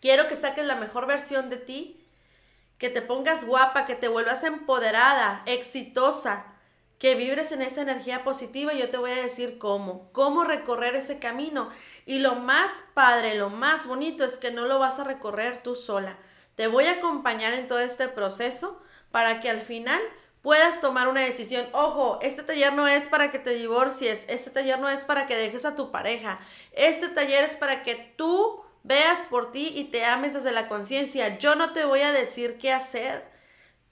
Quiero 0.00 0.28
que 0.28 0.36
saques 0.36 0.64
la 0.64 0.76
mejor 0.76 1.06
versión 1.06 1.50
de 1.50 1.56
ti, 1.56 2.06
que 2.78 2.88
te 2.88 3.02
pongas 3.02 3.44
guapa, 3.44 3.84
que 3.84 3.94
te 3.94 4.08
vuelvas 4.08 4.42
empoderada, 4.44 5.42
exitosa, 5.44 6.46
que 6.98 7.14
vibres 7.14 7.52
en 7.52 7.62
esa 7.62 7.82
energía 7.82 8.24
positiva. 8.24 8.72
Yo 8.72 8.90
te 8.90 8.96
voy 8.96 9.10
a 9.10 9.22
decir 9.22 9.58
cómo, 9.58 10.10
cómo 10.12 10.44
recorrer 10.44 10.96
ese 10.96 11.18
camino. 11.18 11.68
Y 12.06 12.18
lo 12.18 12.36
más 12.36 12.70
padre, 12.94 13.34
lo 13.34 13.50
más 13.50 13.86
bonito 13.86 14.24
es 14.24 14.38
que 14.38 14.50
no 14.50 14.66
lo 14.66 14.78
vas 14.78 14.98
a 14.98 15.04
recorrer 15.04 15.62
tú 15.62 15.76
sola. 15.76 16.18
Te 16.54 16.66
voy 16.66 16.84
a 16.86 16.92
acompañar 16.92 17.52
en 17.54 17.68
todo 17.68 17.80
este 17.80 18.08
proceso 18.08 18.80
para 19.10 19.40
que 19.40 19.50
al 19.50 19.60
final 19.60 20.00
puedas 20.42 20.80
tomar 20.80 21.08
una 21.08 21.22
decisión. 21.22 21.66
Ojo, 21.72 22.18
este 22.22 22.42
taller 22.42 22.72
no 22.72 22.88
es 22.88 23.06
para 23.06 23.30
que 23.30 23.38
te 23.38 23.50
divorcies, 23.50 24.24
este 24.28 24.50
taller 24.50 24.78
no 24.78 24.88
es 24.88 25.04
para 25.04 25.26
que 25.26 25.36
dejes 25.36 25.64
a 25.64 25.76
tu 25.76 25.90
pareja, 25.90 26.38
este 26.72 27.08
taller 27.08 27.44
es 27.44 27.56
para 27.56 27.82
que 27.82 28.14
tú 28.16 28.62
veas 28.82 29.26
por 29.26 29.52
ti 29.52 29.72
y 29.74 29.84
te 29.84 30.04
ames 30.04 30.34
desde 30.34 30.52
la 30.52 30.68
conciencia. 30.68 31.38
Yo 31.38 31.54
no 31.54 31.72
te 31.72 31.84
voy 31.84 32.00
a 32.00 32.12
decir 32.12 32.58
qué 32.58 32.72
hacer. 32.72 33.28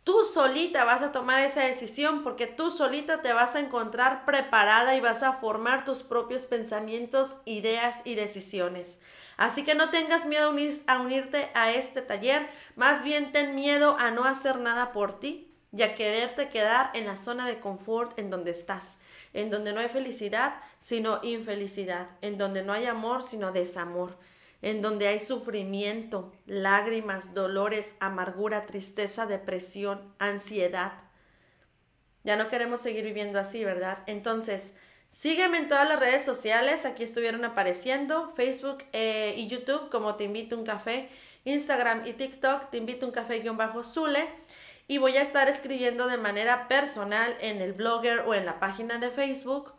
Tú 0.04 0.24
solita 0.24 0.84
vas 0.84 1.02
a 1.02 1.12
tomar 1.12 1.40
esa 1.40 1.62
decisión 1.62 2.22
porque 2.22 2.46
tú 2.46 2.70
solita 2.70 3.20
te 3.20 3.34
vas 3.34 3.54
a 3.54 3.60
encontrar 3.60 4.24
preparada 4.24 4.94
y 4.94 5.00
vas 5.00 5.22
a 5.22 5.34
formar 5.34 5.84
tus 5.84 6.02
propios 6.02 6.46
pensamientos, 6.46 7.36
ideas 7.44 7.96
y 8.04 8.14
decisiones. 8.14 8.98
Así 9.36 9.64
que 9.64 9.74
no 9.74 9.90
tengas 9.90 10.26
miedo 10.26 10.52
a, 10.86 10.98
unirte 10.98 11.50
a 11.54 11.72
este 11.72 12.02
taller, 12.02 12.48
más 12.74 13.04
bien 13.04 13.32
ten 13.32 13.54
miedo 13.54 13.96
a 13.98 14.10
no 14.10 14.24
hacer 14.24 14.58
nada 14.58 14.92
por 14.92 15.20
ti 15.20 15.54
y 15.76 15.82
a 15.82 15.94
quererte 15.94 16.48
quedar 16.48 16.90
en 16.94 17.06
la 17.06 17.16
zona 17.16 17.46
de 17.46 17.60
confort 17.60 18.18
en 18.18 18.30
donde 18.30 18.50
estás, 18.50 18.98
en 19.34 19.50
donde 19.50 19.72
no 19.72 19.80
hay 19.80 19.90
felicidad, 19.90 20.54
sino 20.80 21.20
infelicidad, 21.22 22.08
en 22.20 22.36
donde 22.36 22.64
no 22.64 22.72
hay 22.72 22.86
amor, 22.86 23.22
sino 23.22 23.52
desamor, 23.52 24.16
en 24.62 24.82
donde 24.82 25.08
hay 25.08 25.20
sufrimiento, 25.20 26.32
lágrimas, 26.46 27.34
dolores, 27.34 27.94
amargura, 28.00 28.66
tristeza, 28.66 29.26
depresión, 29.26 30.14
ansiedad. 30.18 30.94
Ya 32.24 32.36
no 32.36 32.48
queremos 32.48 32.80
seguir 32.80 33.04
viviendo 33.04 33.38
así, 33.38 33.64
¿verdad? 33.64 33.98
Entonces, 34.06 34.74
Sígueme 35.10 35.58
en 35.58 35.68
todas 35.68 35.88
las 35.88 35.98
redes 35.98 36.24
sociales, 36.24 36.84
aquí 36.84 37.02
estuvieron 37.02 37.44
apareciendo, 37.44 38.32
Facebook 38.36 38.84
eh, 38.92 39.34
y 39.36 39.48
YouTube 39.48 39.90
como 39.90 40.14
Te 40.14 40.24
Invito 40.24 40.56
un 40.56 40.64
Café, 40.64 41.08
Instagram 41.44 42.06
y 42.06 42.12
TikTok, 42.12 42.70
Te 42.70 42.76
Invito 42.76 43.06
un 43.06 43.12
Café-Zule. 43.12 44.28
Y 44.86 44.98
voy 44.98 45.16
a 45.16 45.22
estar 45.22 45.48
escribiendo 45.48 46.06
de 46.08 46.16
manera 46.16 46.68
personal 46.68 47.36
en 47.40 47.60
el 47.60 47.72
blogger 47.72 48.20
o 48.20 48.34
en 48.34 48.46
la 48.46 48.58
página 48.58 48.98
de 48.98 49.10
Facebook 49.10 49.72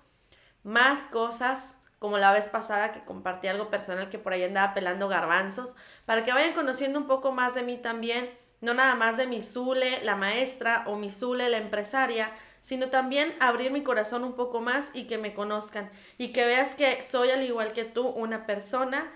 más 0.64 1.00
cosas, 1.08 1.76
como 2.00 2.18
la 2.18 2.32
vez 2.32 2.48
pasada 2.48 2.94
que 2.94 3.04
compartí 3.04 3.48
algo 3.48 3.70
personal 3.70 4.10
que 4.10 4.20
por 4.20 4.34
ahí 4.34 4.44
andaba 4.44 4.74
pelando 4.74 5.10
garbanzos, 5.10 5.76
para 6.06 6.24
que 6.24 6.34
vayan 6.34 6.54
conociendo 6.54 6.98
un 6.98 7.08
poco 7.08 7.32
más 7.32 7.54
de 7.56 7.64
mí 7.64 7.78
también, 7.78 8.30
no 8.62 8.74
nada 8.74 8.96
más 8.96 9.18
de 9.18 9.28
mi 9.28 9.42
Zule, 9.42 10.04
la 10.04 10.16
maestra, 10.16 10.84
o 10.88 10.96
mi 10.96 11.10
Zule, 11.10 11.50
la 11.50 11.58
empresaria, 11.58 12.32
sino 12.62 12.90
también 12.90 13.36
abrir 13.40 13.72
mi 13.72 13.84
corazón 13.84 14.24
un 14.24 14.34
poco 14.34 14.62
más 14.62 14.90
y 14.94 15.08
que 15.08 15.18
me 15.18 15.34
conozcan 15.34 15.92
y 16.18 16.32
que 16.34 16.46
veas 16.46 16.76
que 16.76 17.02
soy 17.02 17.30
al 17.30 17.44
igual 17.44 17.74
que 17.74 17.86
tú 17.86 18.08
una 18.08 18.46
persona 18.46 19.12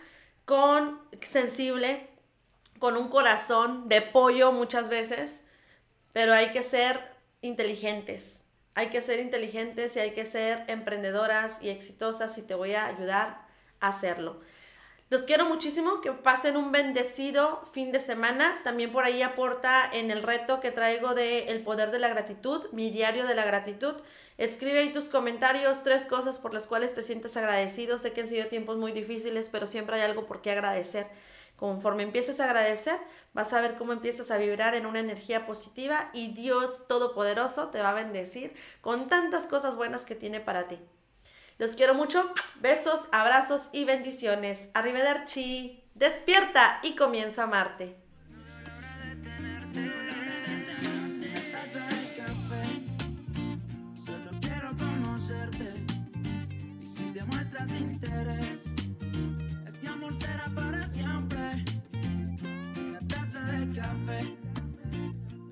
con 0.46 1.02
sensible, 1.22 2.10
con 2.80 2.98
un 2.98 3.10
corazón 3.10 3.88
de 3.90 4.02
pollo 4.02 4.52
muchas 4.52 4.90
veces, 4.90 5.44
pero 6.12 6.34
hay 6.34 6.52
que 6.52 6.64
ser 6.64 7.00
inteligentes. 7.42 8.43
Hay 8.76 8.90
que 8.90 9.02
ser 9.02 9.20
inteligentes 9.20 9.96
y 9.96 10.00
hay 10.00 10.12
que 10.12 10.26
ser 10.26 10.64
emprendedoras 10.68 11.58
y 11.62 11.70
exitosas 11.70 12.38
y 12.38 12.42
te 12.42 12.56
voy 12.56 12.74
a 12.74 12.86
ayudar 12.86 13.46
a 13.80 13.90
hacerlo. 13.90 14.42
Los 15.14 15.28
quiero 15.28 15.46
muchísimo, 15.46 16.02
que 16.02 16.12
pasen 16.12 16.58
un 16.58 16.72
bendecido 16.72 17.70
fin 17.72 17.92
de 17.92 18.00
semana. 18.00 18.60
También 18.64 18.92
por 18.92 19.04
ahí 19.04 19.22
aporta 19.22 19.88
en 19.94 20.10
el 20.10 20.24
reto 20.24 20.60
que 20.60 20.72
traigo 20.72 21.14
de 21.14 21.50
El 21.50 21.62
Poder 21.62 21.92
de 21.92 22.00
la 22.00 22.08
Gratitud, 22.08 22.66
mi 22.72 22.90
diario 22.90 23.28
de 23.28 23.36
la 23.36 23.46
gratitud. 23.46 23.94
Escribe 24.40 24.80
ahí 24.80 24.92
tus 24.92 25.10
comentarios, 25.10 25.84
tres 25.84 26.08
cosas 26.08 26.40
por 26.40 26.52
las 26.52 26.66
cuales 26.66 26.96
te 26.96 27.04
sientes 27.04 27.38
agradecido. 27.38 28.00
Sé 28.00 28.12
que 28.12 28.22
han 28.22 28.28
sido 28.28 28.48
tiempos 28.48 28.78
muy 28.78 28.92
difíciles, 28.92 29.50
pero 29.52 29.68
siempre 29.68 29.98
hay 29.98 30.02
algo 30.02 30.26
por 30.26 30.42
qué 30.42 30.50
agradecer. 30.50 31.06
Conforme 31.56 32.04
empieces 32.04 32.40
a 32.40 32.46
agradecer, 32.46 33.00
vas 33.34 33.54
a 33.54 33.62
ver 33.62 33.78
cómo 33.78 33.94
empiezas 33.94 34.32
a 34.32 34.38
vibrar 34.38 34.76
en 34.76 34.86
una 34.86 35.00
energía 35.00 35.46
positiva 35.46 36.10
y 36.14 36.34
Dios 36.34 36.88
Todopoderoso 36.88 37.70
te 37.70 37.82
va 37.82 37.92
a 37.92 37.96
bendecir 37.96 38.56
con 38.82 39.08
tantas 39.08 39.48
cosas 39.48 39.76
buenas 39.76 40.06
que 40.06 40.16
tiene 40.16 40.40
para 40.40 40.68
ti. 40.68 40.80
Los 41.58 41.76
quiero 41.76 41.94
mucho. 41.94 42.32
Besos, 42.56 43.08
abrazos 43.12 43.70
y 43.72 43.86
bendiciones. 43.86 44.70
Arrivederci. 44.74 45.84
Despierta 45.94 46.80
y 46.82 46.96
comienza 46.96 47.44
a 47.44 47.46
amarte. 47.46 48.03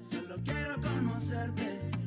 Solo 0.01 0.35
quiero 0.43 0.75
conocerte. 0.81 2.00